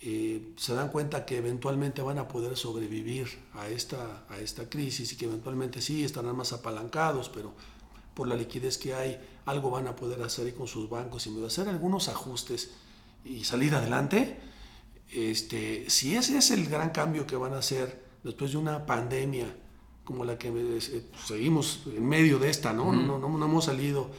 eh, 0.00 0.52
se 0.56 0.74
dan 0.74 0.88
cuenta 0.88 1.24
que 1.24 1.38
eventualmente 1.38 2.02
van 2.02 2.18
a 2.18 2.26
poder 2.26 2.56
sobrevivir 2.56 3.28
a 3.54 3.68
esta, 3.68 4.26
a 4.28 4.38
esta 4.38 4.68
crisis 4.68 5.12
y 5.12 5.16
que 5.16 5.26
eventualmente 5.26 5.80
sí 5.80 6.04
estarán 6.04 6.36
más 6.36 6.52
apalancados, 6.52 7.28
pero 7.28 7.54
por 8.14 8.26
la 8.26 8.34
liquidez 8.34 8.76
que 8.76 8.94
hay, 8.94 9.20
algo 9.46 9.70
van 9.70 9.86
a 9.86 9.96
poder 9.96 10.20
hacer 10.22 10.52
con 10.54 10.66
sus 10.66 10.90
bancos 10.90 11.26
y 11.26 11.44
hacer 11.44 11.68
algunos 11.68 12.08
ajustes 12.08 12.72
y 13.24 13.44
salir 13.44 13.74
adelante. 13.74 14.38
Este, 15.10 15.88
si 15.88 16.16
ese 16.16 16.38
es 16.38 16.50
el 16.50 16.66
gran 16.68 16.90
cambio 16.90 17.26
que 17.26 17.36
van 17.36 17.54
a 17.54 17.58
hacer 17.58 18.11
después 18.22 18.52
de 18.52 18.58
una 18.58 18.86
pandemia 18.86 19.54
como 20.04 20.24
la 20.24 20.36
que 20.36 20.48
eh, 20.48 21.02
seguimos 21.26 21.82
en 21.86 22.06
medio 22.06 22.38
de 22.38 22.50
esta, 22.50 22.72
¿no? 22.72 22.92
no, 22.92 23.18
no, 23.18 23.28
no, 23.28 23.44
hemos 23.44 23.64
salido. 23.66 24.10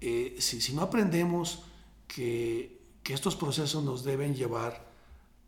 Eh, 0.00 0.36
si, 0.38 0.60
si, 0.60 0.74
no 0.74 0.82
aprendemos 0.82 1.62
que, 2.06 2.80
que, 3.02 3.14
estos 3.14 3.36
procesos 3.36 3.82
nos 3.84 4.04
deben 4.04 4.34
llevar 4.34 4.86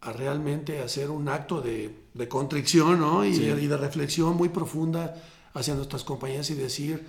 a 0.01 0.13
realmente 0.13 0.81
hacer 0.81 1.11
un 1.11 1.29
acto 1.29 1.61
de, 1.61 2.05
de 2.15 2.29
contrición 2.29 3.01
¿no? 3.01 3.25
y, 3.25 3.37
de, 3.37 3.61
y, 3.61 3.67
de, 3.67 3.77
reflexión 3.77 4.37
muy 4.37 4.49
profunda 4.49 5.21
hacia 5.55 5.75
nuestras 5.75 6.05
compañías 6.05 6.49
y 6.51 6.55
decir 6.55 7.07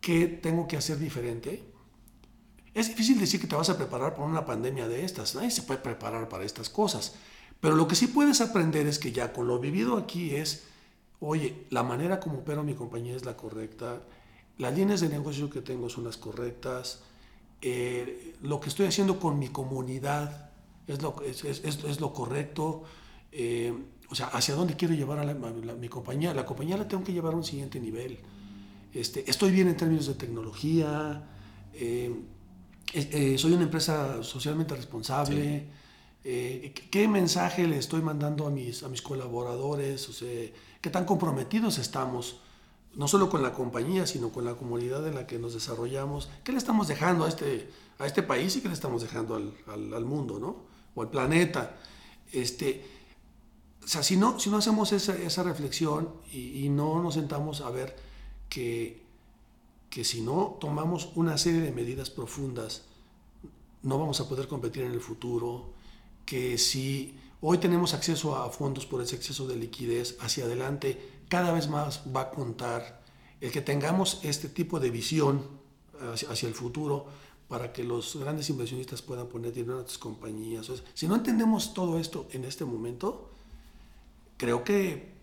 qué 0.00 0.26
tengo 0.26 0.66
que 0.66 0.76
hacer 0.76 0.98
diferente. 0.98 1.62
Es 2.74 2.88
difícil 2.88 3.18
decir 3.18 3.40
que 3.40 3.46
te 3.46 3.56
vas 3.56 3.70
a 3.70 3.76
preparar 3.76 4.14
para 4.14 4.26
una 4.26 4.44
pandemia 4.44 4.88
de 4.88 5.04
estas, 5.04 5.34
nadie 5.34 5.50
se 5.50 5.62
puede 5.62 5.80
preparar 5.80 6.28
para 6.28 6.44
estas 6.44 6.68
cosas, 6.68 7.14
pero 7.60 7.76
lo 7.76 7.88
que 7.88 7.94
sí 7.94 8.06
puedes 8.08 8.40
aprender 8.40 8.86
es 8.86 8.98
que 8.98 9.12
ya 9.12 9.32
con 9.32 9.46
lo 9.46 9.58
vivido 9.58 9.96
aquí 9.96 10.34
es 10.34 10.66
oye, 11.20 11.66
la 11.70 11.82
manera 11.82 12.20
como 12.20 12.38
opero 12.38 12.62
mi 12.62 12.74
compañía 12.74 13.16
es 13.16 13.24
la 13.24 13.36
correcta, 13.36 14.02
las 14.58 14.74
líneas 14.74 15.00
de 15.00 15.08
negocio 15.08 15.50
que 15.50 15.60
tengo 15.60 15.88
son 15.88 16.04
las 16.04 16.16
correctas, 16.16 17.02
eh, 17.62 18.34
lo 18.42 18.60
que 18.60 18.68
estoy 18.68 18.86
haciendo 18.86 19.18
con 19.18 19.38
mi 19.38 19.48
comunidad 19.48 20.50
es 20.86 21.02
lo, 21.02 21.16
es, 21.22 21.44
es, 21.44 21.64
es 21.64 22.00
lo 22.00 22.12
correcto, 22.12 22.84
eh, 23.32 23.74
o 24.08 24.14
sea, 24.14 24.26
hacia 24.28 24.54
dónde 24.54 24.76
quiero 24.76 24.94
llevar 24.94 25.18
a, 25.18 25.74
mi 25.74 25.88
compañía. 25.88 26.32
La 26.32 26.46
compañía 26.46 26.76
la 26.76 26.86
tengo 26.86 27.02
que 27.02 27.12
llevar 27.12 27.34
a 27.34 27.36
un 27.36 27.44
siguiente 27.44 27.80
nivel. 27.80 28.18
Este, 28.94 29.28
estoy 29.28 29.50
bien 29.50 29.66
en 29.68 29.76
términos 29.76 30.06
de 30.06 30.14
tecnología, 30.14 31.24
eh, 31.74 32.14
soy 33.36 33.52
una 33.52 33.64
empresa 33.64 34.22
socialmente 34.22 34.76
responsable. 34.76 35.66
¿Qué 36.26 37.06
mensaje 37.06 37.68
le 37.68 37.78
estoy 37.78 38.02
mandando 38.02 38.48
a 38.48 38.50
mis, 38.50 38.82
a 38.82 38.88
mis 38.88 39.00
colaboradores? 39.00 40.08
O 40.08 40.12
sea, 40.12 40.50
qué 40.80 40.90
tan 40.90 41.04
comprometidos 41.04 41.78
estamos, 41.78 42.40
no 42.96 43.06
solo 43.06 43.30
con 43.30 43.44
la 43.44 43.52
compañía, 43.52 44.08
sino 44.08 44.30
con 44.30 44.44
la 44.44 44.56
comunidad 44.56 45.06
en 45.06 45.14
la 45.14 45.28
que 45.28 45.38
nos 45.38 45.54
desarrollamos, 45.54 46.28
qué 46.42 46.50
le 46.50 46.58
estamos 46.58 46.88
dejando 46.88 47.26
a 47.26 47.28
este, 47.28 47.70
a 48.00 48.06
este 48.06 48.24
país 48.24 48.56
y 48.56 48.60
qué 48.60 48.66
le 48.66 48.74
estamos 48.74 49.02
dejando 49.02 49.36
al, 49.36 49.52
al, 49.94 50.04
mundo, 50.04 50.40
¿no? 50.40 50.64
O 50.96 51.02
al 51.02 51.10
planeta. 51.10 51.76
Este, 52.32 52.84
o 53.84 53.86
sea, 53.86 54.02
si 54.02 54.16
no, 54.16 54.40
si 54.40 54.50
no 54.50 54.56
hacemos 54.56 54.90
esa, 54.90 55.16
esa 55.16 55.44
reflexión 55.44 56.08
y, 56.32 56.64
y, 56.64 56.68
no 56.70 57.00
nos 57.00 57.14
sentamos 57.14 57.60
a 57.60 57.70
ver 57.70 57.94
que, 58.48 59.00
que 59.90 60.02
si 60.02 60.22
no 60.22 60.56
tomamos 60.60 61.12
una 61.14 61.38
serie 61.38 61.60
de 61.60 61.70
medidas 61.70 62.10
profundas, 62.10 62.82
no 63.84 63.96
vamos 63.96 64.20
a 64.20 64.28
poder 64.28 64.48
competir 64.48 64.82
en 64.82 64.90
el 64.90 65.00
futuro, 65.00 65.75
que 66.26 66.58
si 66.58 67.16
Hoy 67.48 67.58
tenemos 67.58 67.92
acceso 67.92 68.34
a 68.34 68.50
fondos 68.50 68.86
por 68.86 69.02
ese 69.02 69.14
exceso 69.14 69.46
de 69.46 69.56
liquidez. 69.56 70.16
Hacia 70.20 70.46
adelante 70.46 71.20
cada 71.28 71.52
vez 71.52 71.68
más 71.68 72.02
va 72.14 72.22
a 72.22 72.30
contar 72.30 73.02
el 73.40 73.52
que 73.52 73.60
tengamos 73.60 74.20
este 74.22 74.48
tipo 74.48 74.80
de 74.80 74.90
visión 74.90 75.46
hacia, 76.00 76.48
el 76.48 76.54
futuro 76.54 77.06
para 77.48 77.72
que 77.72 77.84
los 77.84 78.16
grandes 78.16 78.48
inversionistas 78.50 79.02
puedan 79.02 79.28
poner 79.28 79.52
dinero 79.52 79.74
en 79.74 79.78
nuestras 79.78 79.98
compañías. 79.98 80.70
si 80.94 81.06
no 81.06 81.14
entendemos 81.14 81.74
todo 81.74 81.98
esto 81.98 82.26
en 82.32 82.44
este 82.44 82.64
momento, 82.64 83.30
creo 84.38 84.64
que 84.64 85.15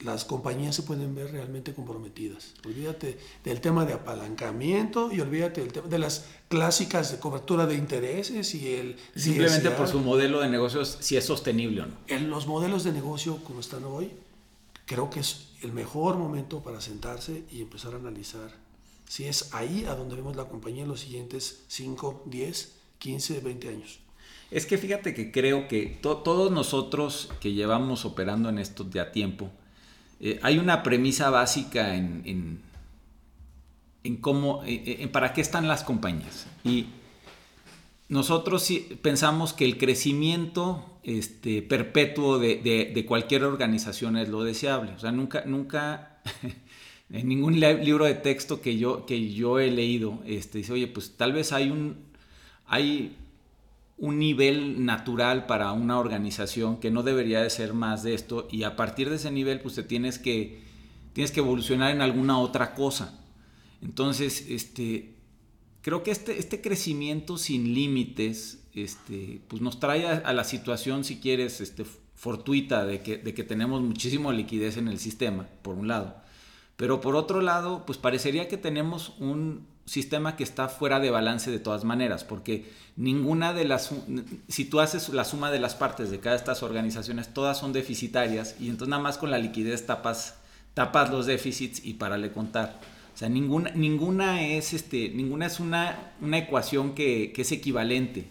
las 0.00 0.24
compañías 0.24 0.74
se 0.74 0.82
pueden 0.82 1.14
ver 1.14 1.32
realmente 1.32 1.72
comprometidas. 1.74 2.54
Olvídate 2.64 3.18
del 3.44 3.60
tema 3.60 3.84
de 3.84 3.94
apalancamiento 3.94 5.10
y 5.12 5.20
olvídate 5.20 5.62
del 5.62 5.72
tema 5.72 5.88
de 5.88 5.98
las 5.98 6.26
clásicas 6.48 7.10
de 7.10 7.18
cobertura 7.18 7.66
de 7.66 7.76
intereses 7.76 8.54
y 8.54 8.74
el... 8.74 8.96
Simplemente 9.14 9.70
por 9.70 9.88
su 9.88 10.00
modelo 10.00 10.40
de 10.40 10.48
negocios, 10.48 10.98
si 11.00 11.16
es 11.16 11.24
sostenible 11.24 11.82
o 11.82 11.86
no. 11.86 11.94
En 12.08 12.30
los 12.30 12.46
modelos 12.46 12.84
de 12.84 12.92
negocio 12.92 13.38
como 13.44 13.60
están 13.60 13.84
hoy, 13.84 14.10
creo 14.84 15.10
que 15.10 15.20
es 15.20 15.48
el 15.62 15.72
mejor 15.72 16.16
momento 16.16 16.60
para 16.60 16.80
sentarse 16.80 17.44
y 17.50 17.62
empezar 17.62 17.94
a 17.94 17.96
analizar 17.96 18.66
si 19.08 19.24
es 19.24 19.54
ahí 19.54 19.84
a 19.84 19.94
donde 19.94 20.16
vemos 20.16 20.36
la 20.36 20.48
compañía 20.48 20.82
en 20.82 20.88
los 20.88 21.00
siguientes 21.00 21.64
5, 21.68 22.24
10, 22.26 22.76
15, 22.98 23.40
20 23.40 23.68
años. 23.68 24.00
Es 24.50 24.66
que 24.66 24.78
fíjate 24.78 25.14
que 25.14 25.32
creo 25.32 25.68
que 25.68 25.98
todos 26.00 26.52
nosotros 26.52 27.30
que 27.40 27.52
llevamos 27.52 28.04
operando 28.04 28.48
en 28.48 28.58
esto 28.58 28.88
ya 28.90 29.10
tiempo, 29.12 29.50
eh, 30.20 30.38
hay 30.42 30.58
una 30.58 30.82
premisa 30.82 31.30
básica 31.30 31.94
en, 31.94 32.62
en, 34.02 34.16
cómo, 34.16 34.62
eh, 34.64 34.98
en 35.00 35.10
para 35.10 35.32
qué 35.32 35.40
están 35.40 35.68
las 35.68 35.84
compañías. 35.84 36.46
Y 36.64 36.86
nosotros 38.08 38.70
pensamos 39.02 39.52
que 39.52 39.64
el 39.64 39.78
crecimiento 39.78 40.98
este, 41.02 41.62
perpetuo 41.62 42.38
de, 42.38 43.04
cualquier 43.06 43.44
organización 43.44 44.16
es 44.16 44.28
lo 44.28 44.42
deseable. 44.42 44.92
O 44.92 44.98
sea, 44.98 45.12
nunca, 45.12 45.44
nunca 45.44 46.20
en 47.10 47.28
ningún 47.28 47.60
libro 47.60 48.04
de 48.04 48.14
texto 48.14 48.60
que 48.60 48.78
yo, 48.78 49.06
que 49.06 49.32
yo 49.32 49.58
he 49.58 49.70
leído, 49.70 50.20
este, 50.24 50.58
dice, 50.58 50.72
oye, 50.72 50.86
pues 50.86 51.16
tal 51.16 51.32
vez 51.32 51.52
hay 51.52 51.70
un, 51.70 51.96
hay 52.66 53.16
un 53.98 54.18
nivel 54.18 54.84
natural 54.84 55.46
para 55.46 55.72
una 55.72 55.98
organización 55.98 56.78
que 56.78 56.90
no 56.90 57.02
debería 57.02 57.40
de 57.40 57.50
ser 57.50 57.72
más 57.72 58.02
de 58.02 58.14
esto 58.14 58.46
y 58.50 58.64
a 58.64 58.76
partir 58.76 59.08
de 59.08 59.16
ese 59.16 59.30
nivel 59.30 59.60
pues 59.60 59.74
te 59.74 59.82
tienes 59.82 60.18
que, 60.18 60.60
tienes 61.14 61.32
que 61.32 61.40
evolucionar 61.40 61.94
en 61.94 62.02
alguna 62.02 62.38
otra 62.38 62.74
cosa. 62.74 63.18
Entonces, 63.80 64.46
este, 64.48 65.14
creo 65.80 66.02
que 66.02 66.10
este, 66.10 66.38
este 66.38 66.60
crecimiento 66.60 67.38
sin 67.38 67.74
límites 67.74 68.66
este, 68.74 69.40
pues 69.48 69.62
nos 69.62 69.80
trae 69.80 70.06
a, 70.06 70.32
la 70.34 70.44
situación, 70.44 71.04
si 71.04 71.16
quieres, 71.16 71.62
este, 71.62 71.84
fortuita 72.14 72.84
de 72.84 73.00
que, 73.00 73.16
de 73.16 73.32
que 73.32 73.44
tenemos 73.44 73.80
muchísima 73.80 74.32
liquidez 74.32 74.76
en 74.76 74.88
el 74.88 74.98
sistema, 74.98 75.48
por 75.62 75.76
un 75.76 75.88
lado. 75.88 76.25
Pero 76.76 77.00
por 77.00 77.16
otro 77.16 77.40
lado, 77.40 77.84
pues 77.86 77.98
parecería 77.98 78.48
que 78.48 78.58
tenemos 78.58 79.14
un 79.18 79.66
sistema 79.86 80.36
que 80.36 80.44
está 80.44 80.68
fuera 80.68 81.00
de 81.00 81.10
balance 81.10 81.50
de 81.50 81.60
todas 81.60 81.84
maneras, 81.84 82.24
porque 82.24 82.70
ninguna 82.96 83.52
de 83.52 83.64
las, 83.64 83.92
si 84.48 84.64
tú 84.64 84.80
haces 84.80 85.08
la 85.10 85.24
suma 85.24 85.50
de 85.50 85.60
las 85.60 85.74
partes 85.74 86.10
de 86.10 86.18
cada 86.18 86.36
estas 86.36 86.62
organizaciones, 86.62 87.32
todas 87.32 87.58
son 87.58 87.72
deficitarias 87.72 88.56
y 88.60 88.68
entonces 88.68 88.88
nada 88.88 89.02
más 89.02 89.16
con 89.16 89.30
la 89.30 89.38
liquidez 89.38 89.86
tapas, 89.86 90.36
tapas 90.74 91.10
los 91.10 91.26
déficits 91.26 91.84
y 91.84 91.94
le 91.94 92.32
contar. 92.32 92.80
O 93.14 93.18
sea, 93.18 93.30
ninguna, 93.30 93.70
ninguna 93.70 94.46
es, 94.46 94.74
este, 94.74 95.08
ninguna 95.08 95.46
es 95.46 95.60
una, 95.60 96.12
una 96.20 96.36
ecuación 96.36 96.94
que, 96.94 97.32
que, 97.34 97.42
es 97.42 97.52
equivalente. 97.52 98.26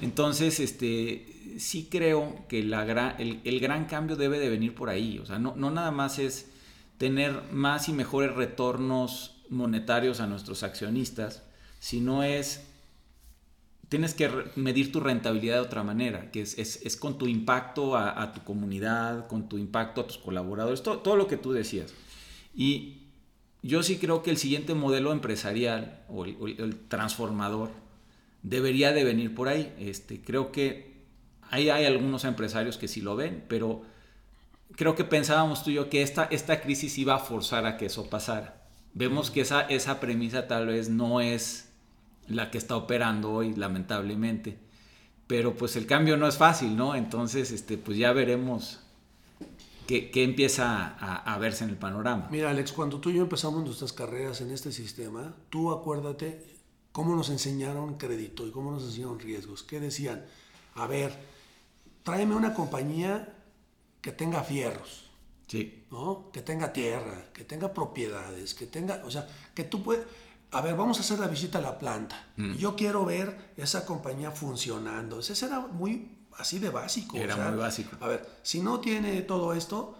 Entonces, 0.00 0.58
este, 0.58 1.24
sí 1.58 1.86
creo 1.88 2.44
que 2.48 2.64
la 2.64 3.14
el, 3.18 3.40
el, 3.44 3.60
gran 3.60 3.84
cambio 3.84 4.16
debe 4.16 4.40
de 4.40 4.48
venir 4.48 4.74
por 4.74 4.88
ahí. 4.88 5.20
O 5.20 5.26
sea, 5.26 5.38
no, 5.38 5.54
no 5.54 5.70
nada 5.70 5.92
más 5.92 6.18
es 6.18 6.50
tener 6.98 7.44
más 7.52 7.88
y 7.88 7.92
mejores 7.92 8.34
retornos 8.34 9.36
monetarios 9.48 10.20
a 10.20 10.26
nuestros 10.26 10.62
accionistas, 10.62 11.42
sino 11.78 12.22
es, 12.22 12.64
tienes 13.88 14.14
que 14.14 14.30
medir 14.56 14.92
tu 14.92 15.00
rentabilidad 15.00 15.54
de 15.54 15.60
otra 15.60 15.84
manera, 15.84 16.30
que 16.30 16.42
es, 16.42 16.96
con 17.00 17.16
tu 17.16 17.28
impacto 17.28 17.96
a, 17.96 18.32
tu 18.34 18.42
comunidad, 18.42 19.28
con 19.28 19.48
tu 19.48 19.58
impacto 19.58 20.02
a 20.02 20.06
tus 20.06 20.18
colaboradores, 20.18 20.82
todo, 20.82 20.98
todo, 20.98 21.16
lo 21.16 21.28
que 21.28 21.36
tú 21.36 21.52
decías. 21.52 21.94
Y 22.54 22.98
yo 23.62 23.82
sí 23.82 23.98
creo 23.98 24.22
que 24.22 24.30
el 24.30 24.36
siguiente 24.36 24.74
modelo 24.74 25.12
empresarial 25.12 26.04
o 26.08 26.24
el, 26.24 26.76
transformador 26.88 27.70
debería 28.42 28.92
de 28.92 29.04
venir 29.04 29.34
por 29.34 29.48
ahí. 29.48 29.72
Este, 29.78 30.20
creo 30.20 30.50
que 30.52 30.98
hay, 31.42 31.70
hay 31.70 31.86
algunos 31.86 32.24
empresarios 32.24 32.76
que 32.76 32.88
sí 32.88 33.00
lo 33.00 33.14
ven, 33.14 33.44
pero 33.48 33.82
creo 34.76 34.94
que 34.94 35.04
pensábamos 35.04 35.64
tú 35.64 35.70
y 35.70 35.74
yo 35.74 35.88
que 35.88 36.02
esta, 36.02 36.24
esta 36.24 36.60
crisis 36.60 36.98
iba 36.98 37.14
a 37.14 37.18
forzar 37.18 37.66
a 37.66 37.76
que 37.76 37.86
eso 37.86 38.08
pasara. 38.08 38.62
Vemos 38.94 39.30
que 39.30 39.42
esa, 39.42 39.62
esa 39.62 40.00
premisa 40.00 40.48
tal 40.48 40.66
vez 40.66 40.88
no 40.88 41.20
es 41.20 41.68
la 42.26 42.50
que 42.50 42.58
está 42.58 42.76
operando 42.76 43.32
hoy, 43.32 43.54
lamentablemente. 43.54 44.58
Pero 45.26 45.56
pues 45.56 45.76
el 45.76 45.86
cambio 45.86 46.16
no 46.16 46.26
es 46.26 46.36
fácil, 46.36 46.76
¿no? 46.76 46.94
Entonces, 46.94 47.50
este, 47.50 47.76
pues 47.76 47.98
ya 47.98 48.12
veremos 48.12 48.80
qué, 49.86 50.10
qué 50.10 50.24
empieza 50.24 50.86
a, 50.86 51.34
a, 51.34 51.38
verse 51.38 51.64
en 51.64 51.70
el 51.70 51.76
panorama. 51.76 52.28
Mira, 52.30 52.50
Alex, 52.50 52.72
cuando 52.72 52.98
tú 52.98 53.10
y 53.10 53.14
yo 53.14 53.22
empezamos 53.22 53.62
nuestras 53.64 53.92
carreras 53.92 54.40
en 54.40 54.50
este 54.50 54.72
sistema, 54.72 55.34
tú 55.50 55.70
acuérdate 55.70 56.44
cómo 56.92 57.14
nos 57.14 57.30
enseñaron 57.30 57.98
crédito 57.98 58.46
y 58.46 58.50
cómo 58.50 58.70
nos 58.70 58.84
enseñaron 58.84 59.20
riesgos. 59.20 59.62
¿Qué 59.62 59.80
decían? 59.80 60.24
A 60.74 60.86
ver, 60.86 61.12
tráeme 62.02 62.34
una 62.34 62.54
compañía 62.54 63.37
que 64.08 64.12
tenga 64.12 64.42
fierros. 64.42 65.04
Sí. 65.46 65.84
¿No? 65.90 66.30
Que 66.32 66.40
tenga 66.40 66.72
tierra, 66.72 67.26
que 67.34 67.44
tenga 67.44 67.74
propiedades, 67.74 68.54
que 68.54 68.66
tenga, 68.66 69.02
o 69.04 69.10
sea, 69.10 69.28
que 69.54 69.64
tú 69.64 69.82
puedes, 69.82 70.06
a 70.50 70.62
ver, 70.62 70.74
vamos 70.76 70.96
a 70.96 71.00
hacer 71.02 71.18
la 71.18 71.26
visita 71.26 71.58
a 71.58 71.60
la 71.60 71.78
planta. 71.78 72.28
Mm. 72.36 72.54
Yo 72.54 72.74
quiero 72.74 73.04
ver 73.04 73.52
esa 73.58 73.84
compañía 73.84 74.30
funcionando. 74.30 75.20
Ese 75.20 75.44
era 75.44 75.60
muy 75.60 76.10
así 76.38 76.58
de 76.58 76.70
básico. 76.70 77.18
Era 77.18 77.36
muy 77.36 77.58
básico. 77.58 77.98
A 78.00 78.08
ver, 78.08 78.26
si 78.42 78.62
no 78.62 78.80
tiene 78.80 79.20
todo 79.22 79.52
esto, 79.52 79.94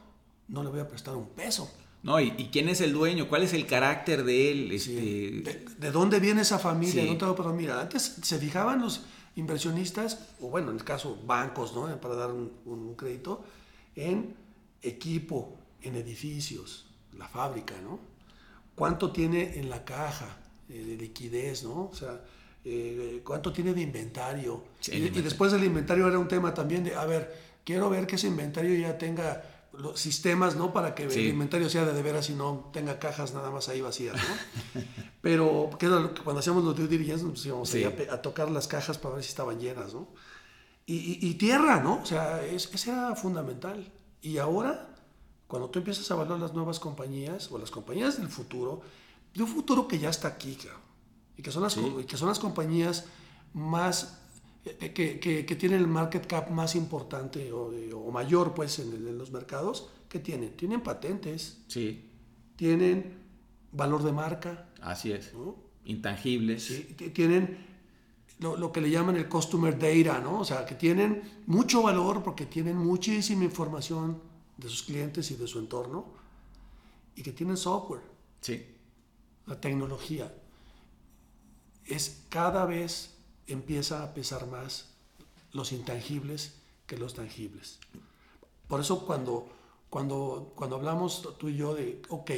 no 0.49 0.63
le 0.63 0.71
voy 0.71 0.81
a 0.81 0.89
prestar 0.89 1.15
un 1.15 1.29
peso. 1.29 1.71
No, 2.03 2.19
¿y, 2.19 2.31
quién 2.51 2.71
es 2.71 2.81
el 2.81 2.95
dueño? 2.95 3.29
¿Cuál 3.29 3.43
es 3.43 3.53
el 3.53 3.67
carácter 3.67 4.25
de 4.25 4.51
él? 4.51 4.73
Este... 4.73 5.67
De, 5.79 5.91
dónde 5.91 6.19
viene 6.19 6.41
esa 6.41 6.59
familia? 6.59 7.03
Sí. 7.03 7.19
pero 7.19 7.53
mira, 7.53 7.79
antes 7.79 8.17
se 8.23 8.39
fijaban 8.39 8.81
los 8.81 9.03
inversionistas, 9.37 10.31
o 10.41 10.49
bueno, 10.49 10.71
en 10.71 10.79
el 10.79 10.85
caso 10.85 11.19
bancos, 11.27 11.75
¿no? 11.75 11.95
Para 12.01 12.15
dar 12.15 12.31
un 12.31 12.95
crédito, 12.97 13.45
en 13.99 14.37
equipo, 14.81 15.57
en 15.83 15.97
edificios, 15.97 16.87
la 17.17 17.29
fábrica, 17.29 17.75
¿no? 17.83 17.99
¿Cuánto 18.75 19.11
tiene 19.11 19.59
en 19.59 19.69
la 19.69 19.85
caja 19.85 20.39
eh, 20.69 20.85
de 20.85 20.97
liquidez, 20.97 21.65
¿no? 21.65 21.89
O 21.91 21.95
sea, 21.95 22.23
eh, 22.65 23.21
¿cuánto 23.25 23.53
tiene 23.53 23.75
de 23.75 23.83
inventario? 23.83 24.65
y, 24.87 25.09
después 25.09 25.51
del 25.51 25.65
inventario 25.65 26.07
era 26.07 26.19
un 26.19 26.29
tema 26.29 26.55
también 26.55 26.85
de, 26.85 26.95
a 26.95 27.05
ver, 27.07 27.35
quiero 27.65 27.91
ver 27.91 28.07
que 28.07 28.15
ese 28.15 28.29
inventario 28.29 28.79
ya 28.79 28.97
tenga 28.97 29.43
los 29.73 29.99
sistemas, 29.99 30.55
¿no? 30.55 30.73
Para 30.73 30.95
que 30.95 31.05
el 31.05 31.19
inventario 31.27 31.69
sea 31.69 31.85
de, 31.85 31.93
de 31.93 32.03
veras 32.03 32.31
y 32.31 32.35
no 32.35 32.71
tenga 32.73 33.01
cajas 33.01 33.35
nada 33.35 33.51
más 33.51 33.69
ahí 33.69 33.81
vacías, 33.81 34.17
¿no? 34.17 34.83
Pero 35.21 35.71
cuando 35.79 36.39
hacíamos 36.39 36.63
los 36.63 36.77
due 36.77 36.87
diligence, 36.87 37.25
nos 37.25 37.45
íbamos 37.45 37.75
a, 37.75 38.15
a, 38.15 38.23
tocar 38.23 38.51
las 38.51 38.69
cajas 38.69 38.97
para 38.97 39.17
ver 39.17 39.25
si 39.25 39.31
estaban 39.31 39.59
llenas, 39.59 39.93
¿no? 39.93 40.09
Y, 40.91 41.35
tierra, 41.35 41.83
¿no? 41.83 42.01
O 42.01 42.07
sea, 42.07 42.43
es, 42.43 42.73
ese 42.73 42.91
era 42.91 43.15
fundamental. 43.15 43.93
Y 44.23 44.39
ahora, 44.39 44.89
cuando 45.47 45.69
tú 45.69 45.81
empiezas 45.81 46.11
a 46.11 46.15
evaluar 46.15 46.41
las 46.41 46.55
nuevas 46.55 46.81
compañías 46.81 47.53
o 47.53 47.59
las 47.59 47.71
compañías 47.71 48.17
del 48.17 48.29
futuro, 48.29 48.81
de 49.35 49.43
un 49.43 49.49
futuro 49.49 49.87
que 49.87 49.99
ya 49.99 50.09
está 50.09 50.29
aquí, 50.29 50.57
y 51.37 51.43
que 51.43 51.51
son 51.51 51.63
las, 51.63 51.77
que 52.07 52.17
son 52.17 52.29
las 52.29 52.39
compañías 52.39 53.05
más 53.53 54.19
eh, 54.65 54.93
que, 54.95 55.21
que, 55.21 55.57
tienen 55.57 55.81
el 55.81 55.87
market 55.87 56.27
cap 56.27 56.51
más 56.51 56.75
importante 56.75 57.53
o, 57.53 57.71
o 57.95 58.11
mayor 58.11 58.55
pues 58.55 58.79
en, 58.79 59.19
los 59.19 59.31
mercados, 59.31 59.91
¿qué 60.09 60.19
tienen? 60.19 60.57
Tienen 60.57 60.81
patentes. 60.83 61.59
Sí. 61.69 62.11
Tienen 62.57 63.19
valor 63.73 64.03
de 64.03 64.13
marca. 64.13 64.69
Así 64.81 65.13
es. 65.13 65.33
Intangibles. 65.85 66.65
Sí. 66.65 66.97
Tienen 67.13 67.68
lo, 68.39 68.71
que 68.71 68.81
le 68.81 68.91
llaman 68.91 69.17
el 69.17 69.29
customer 69.29 69.79
data, 69.79 70.21
¿no? 70.21 70.41
O 70.41 70.45
sea, 70.45 70.65
que 70.65 70.75
tienen 70.75 71.43
mucho 71.47 71.83
valor 71.83 72.23
porque 72.23 72.47
tienen 72.47 72.77
muchísima 72.77 73.45
información 73.45 74.21
de 74.57 74.69
sus 74.69 74.85
clientes 74.85 75.31
y 75.31 75.37
de 75.37 75.47
su 75.47 75.59
entorno 75.59 76.07
y 77.17 77.23
que 77.23 77.33
tienen 77.33 77.57
software. 77.57 78.03
Sí. 78.41 78.65
La 79.47 79.61
tecnología. 79.61 80.33
Es 81.85 82.25
cada 82.29 82.65
vez 82.65 83.17
empieza 83.47 84.05
a 84.05 84.15
pesar 84.15 84.47
más 84.47 84.91
los 85.53 85.73
intangibles 85.73 86.55
que 86.87 86.97
los 86.97 87.15
tangibles. 87.15 87.79
Por 88.69 88.81
eso 88.81 89.07
cuando, 89.07 89.49
cuando, 89.91 90.53
cuando 90.55 90.77
hablamos 90.77 91.37
tú 91.39 91.49
y 91.49 91.57
yo 91.57 91.75
de, 91.75 92.03
ok, 92.11 92.31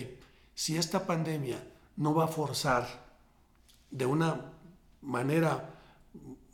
si 0.55 0.77
esta 0.77 1.07
pandemia 1.07 1.63
no 1.97 2.15
va 2.15 2.25
a 2.25 2.29
forzar 2.29 2.87
de 3.91 4.07
una 4.07 4.53
manera 5.03 5.80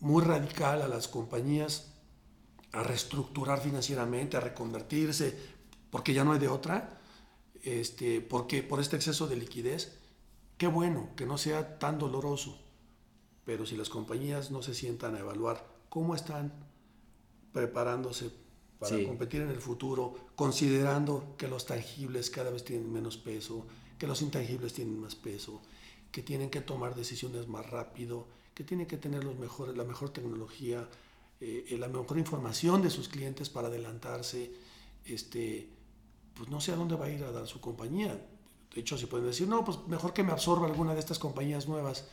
muy 0.01 0.23
radical 0.23 0.83
a 0.83 0.89
las 0.89 1.09
compañías 1.09 1.93
a 2.73 2.83
reestructurar 2.83 3.61
financieramente, 3.61 4.37
a 4.37 4.41
reconvertirse, 4.41 5.37
porque 5.91 6.13
ya 6.13 6.25
no 6.25 6.33
hay 6.33 6.39
de 6.39 6.49
otra, 6.49 7.01
este, 7.63 8.21
porque 8.21 8.63
por 8.63 8.81
este 8.81 8.97
exceso 8.97 9.27
de 9.27 9.37
liquidez, 9.37 9.99
qué 10.59 10.67
bueno 10.67 11.11
que 11.17 11.27
no 11.27 11.39
sea 11.39 11.79
tan 11.79 11.99
doloroso, 11.99 12.59
pero 13.45 13.65
si 13.65 13.77
las 13.77 13.89
compañías 13.89 14.51
no 14.51 14.63
se 14.63 14.75
sientan 14.75 15.15
a 15.15 15.21
evaluar 15.21 15.67
cómo 15.89 16.15
están 16.15 16.53
preparándose 17.53 18.31
para 18.79 19.03
competir 19.05 19.41
en 19.41 19.49
el 19.49 19.61
futuro, 19.61 20.15
considerando 20.35 21.35
que 21.39 21.49
los 21.49 21.65
tangibles 21.65 22.29
cada 22.29 22.51
vez 22.51 22.65
tienen 22.65 22.93
menos 22.93 23.17
peso, 23.17 23.67
que 23.99 24.07
los 24.07 24.21
intangibles 24.21 24.75
tienen 24.75 25.01
más 25.01 25.15
peso, 25.15 25.63
que 26.11 26.23
tienen 26.23 26.51
que 26.51 26.61
tomar 26.61 26.95
decisiones 26.95 27.49
más 27.49 27.69
rápido, 27.69 28.27
que 28.55 28.65
tiene 28.65 28.87
que 28.87 28.97
tener 28.97 29.23
los 29.23 29.39
mejores, 29.39 29.77
la 29.77 29.85
mejor 29.85 30.11
tecnología, 30.11 30.89
eh, 31.41 31.67
eh, 31.69 31.77
la 31.79 31.89
mejor 31.89 32.17
información 32.19 32.81
de 32.81 32.91
sus 32.91 33.09
clientes 33.09 33.51
para 33.51 33.69
adelantarse, 33.69 34.51
este, 35.05 35.69
pues 36.35 36.49
no 36.49 36.61
sé 36.61 36.73
a 36.73 36.77
dónde 36.77 36.97
va 36.97 37.07
a 37.07 37.11
ir 37.11 37.23
a 37.25 37.31
dar 37.31 37.47
su 37.47 37.61
compañía. 37.61 38.19
De 38.75 38.81
hecho, 38.81 38.97
se 38.97 39.07
pueden 39.07 39.27
decir, 39.27 39.47
no, 39.47 39.65
pues 39.65 39.79
mejor 39.87 40.13
que 40.13 40.23
me 40.23 40.33
absorba 40.33 40.67
alguna 40.67 40.95
de 40.95 41.01
estas 41.01 41.19
compañías 41.19 41.69
nuevas 41.69 42.07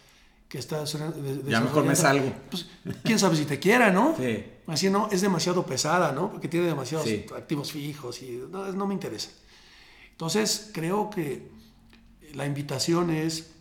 que 0.49 0.57
está... 0.57 0.83
ya 0.83 1.61
mejor 1.61 1.85
me 1.85 1.95
salgo. 1.95 2.31
Pues, 2.49 2.67
quién 3.03 3.17
sabe 3.17 3.35
si 3.35 3.45
te 3.45 3.59
quiera, 3.59 3.91
¿no? 3.91 4.15
Sí. 4.17 4.43
Así 4.67 4.89
no, 4.89 5.09
es 5.09 5.21
demasiado 5.21 5.65
pesada, 5.65 6.11
¿no? 6.11 6.31
Porque 6.31 6.47
tiene 6.47 6.67
demasiados 6.67 7.07
activos 7.35 7.71
fijos 7.71 8.21
y 8.21 8.43
no, 8.49 8.71
no 8.71 8.85
me 8.85 8.93
interesa. 8.93 9.31
Entonces, 10.11 10.69
creo 10.73 11.09
que 11.09 11.49
la 12.33 12.45
invitación 12.45 13.09
es 13.09 13.52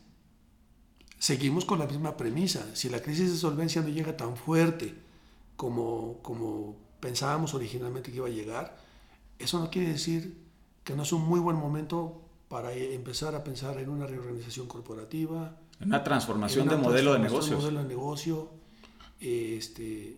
seguimos 1.23 1.65
con 1.65 1.79
la 1.79 1.87
misma 1.87 2.17
premisa. 2.17 2.67
Si 2.75 2.89
la 2.89 3.01
crisis 3.01 3.31
de 3.31 3.37
solvencia 3.37 3.81
no 3.81 3.89
llega 3.91 4.17
tan 4.17 4.37
fuerte 4.37 4.93
como, 5.55 6.19
como 6.21 6.75
pensábamos 6.99 7.55
originalmente 7.55 8.11
que 8.11 8.17
iba 8.17 8.27
a 8.27 8.31
llegar, 8.31 8.77
eso 9.39 9.61
no 9.61 9.71
quiere 9.71 9.93
decir 9.93 10.37
que 10.83 10.97
no 10.97 11.05
es 11.05 11.13
un 11.13 11.23
muy 11.23 11.39
buen 11.39 11.55
momento 11.55 12.21
para 12.49 12.73
empezar 12.73 13.37
a 13.37 13.45
pensar 13.45 13.79
en 13.79 13.89
una 13.89 14.05
reorganización 14.05 14.67
corporativa. 14.67 15.57
En 15.79 15.91
una 15.91 16.03
transformación 16.03 16.69
de 16.69 16.77
modelo 16.77 17.13
de 17.13 17.21
negocio. 17.21 17.57
modelo 17.57 17.83
de 17.85 17.89
negocio. 17.89 18.51
Este, 19.21 20.17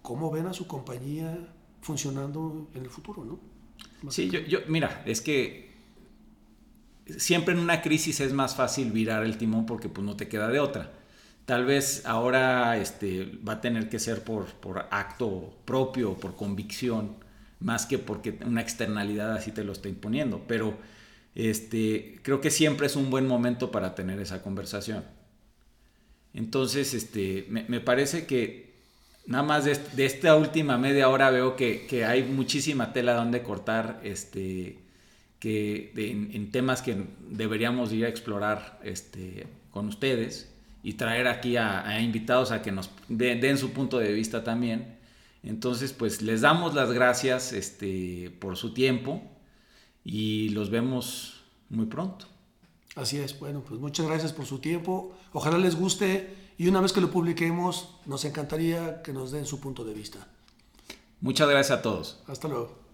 ¿Cómo 0.00 0.30
ven 0.30 0.46
a 0.46 0.54
su 0.54 0.66
compañía 0.66 1.46
funcionando 1.82 2.68
en 2.72 2.84
el 2.84 2.88
futuro? 2.88 3.22
¿no? 3.22 4.10
sí, 4.10 4.30
yo, 4.30 4.40
yo, 4.40 4.60
mira, 4.66 5.02
es 5.04 5.20
que 5.20 5.65
siempre 7.16 7.54
en 7.54 7.60
una 7.60 7.82
crisis 7.82 8.20
es 8.20 8.32
más 8.32 8.56
fácil 8.56 8.92
virar 8.92 9.24
el 9.24 9.38
timón 9.38 9.66
porque 9.66 9.88
pues 9.88 10.04
no 10.04 10.16
te 10.16 10.28
queda 10.28 10.48
de 10.48 10.60
otra. 10.60 10.92
Tal 11.44 11.64
vez 11.64 12.04
ahora 12.06 12.76
este, 12.76 13.38
va 13.46 13.54
a 13.54 13.60
tener 13.60 13.88
que 13.88 14.00
ser 14.00 14.24
por, 14.24 14.46
acto 14.90 15.56
propio, 15.64 16.14
por 16.14 16.34
convicción, 16.34 17.16
más 17.60 17.86
que 17.86 17.98
porque 17.98 18.38
una 18.44 18.60
externalidad 18.60 19.32
así 19.32 19.52
te 19.52 19.62
lo 19.62 19.72
está 19.72 19.88
imponiendo. 19.88 20.42
Pero 20.48 20.76
este, 21.36 22.18
creo 22.22 22.40
que 22.40 22.50
siempre 22.50 22.88
es 22.88 22.96
un 22.96 23.10
buen 23.10 23.28
momento 23.28 23.70
para 23.70 23.94
tener 23.94 24.18
esa 24.20 24.42
conversación. 24.42 25.04
Entonces, 26.34 26.92
este, 26.94 27.46
me, 27.48 27.80
parece 27.80 28.26
que 28.26 28.74
nada 29.26 29.44
más 29.44 29.64
de, 29.64 30.04
esta 30.04 30.36
última 30.36 30.76
media 30.76 31.08
hora 31.08 31.30
veo 31.30 31.56
que, 31.56 31.86
que, 31.86 32.04
hay 32.04 32.24
muchísima 32.24 32.92
tela 32.92 33.14
donde 33.14 33.42
cortar. 33.42 34.00
Este, 34.02 34.85
que 35.38 35.92
en, 35.96 36.50
temas 36.50 36.82
que 36.82 37.04
deberíamos 37.28 37.92
ir 37.92 38.04
a 38.04 38.08
explorar 38.08 38.80
este, 38.82 39.46
con 39.70 39.88
ustedes 39.88 40.52
y 40.82 40.94
traer 40.94 41.28
aquí 41.28 41.56
a, 41.56 42.00
invitados 42.00 42.52
a 42.52 42.62
que 42.62 42.72
nos 42.72 42.90
den, 43.08 43.58
su 43.58 43.72
punto 43.72 43.98
de 43.98 44.12
vista 44.12 44.44
también. 44.44 44.96
Entonces, 45.42 45.92
pues 45.92 46.22
les 46.22 46.40
damos 46.40 46.74
las 46.74 46.92
gracias 46.92 47.52
este, 47.52 48.30
por 48.40 48.56
su 48.56 48.72
tiempo 48.72 49.22
y 50.04 50.48
los 50.50 50.70
vemos 50.70 51.44
muy 51.68 51.86
pronto. 51.86 52.26
Así 52.94 53.18
es, 53.18 53.38
bueno, 53.38 53.62
pues 53.66 53.80
muchas 53.80 54.06
gracias 54.06 54.32
por 54.32 54.46
su 54.46 54.58
tiempo. 54.58 55.14
Ojalá 55.32 55.58
les 55.58 55.76
guste 55.76 56.34
y 56.56 56.68
una 56.68 56.80
vez 56.80 56.92
que 56.92 57.00
lo 57.00 57.10
publiquemos, 57.10 57.90
nos 58.06 58.24
encantaría 58.24 59.02
que 59.02 59.12
nos 59.12 59.30
den 59.32 59.44
su 59.44 59.60
punto 59.60 59.84
de 59.84 59.92
vista. 59.92 60.26
Muchas 61.20 61.48
gracias 61.48 61.78
a 61.78 61.82
todos. 61.82 62.22
Hasta 62.26 62.48
luego. 62.48 62.85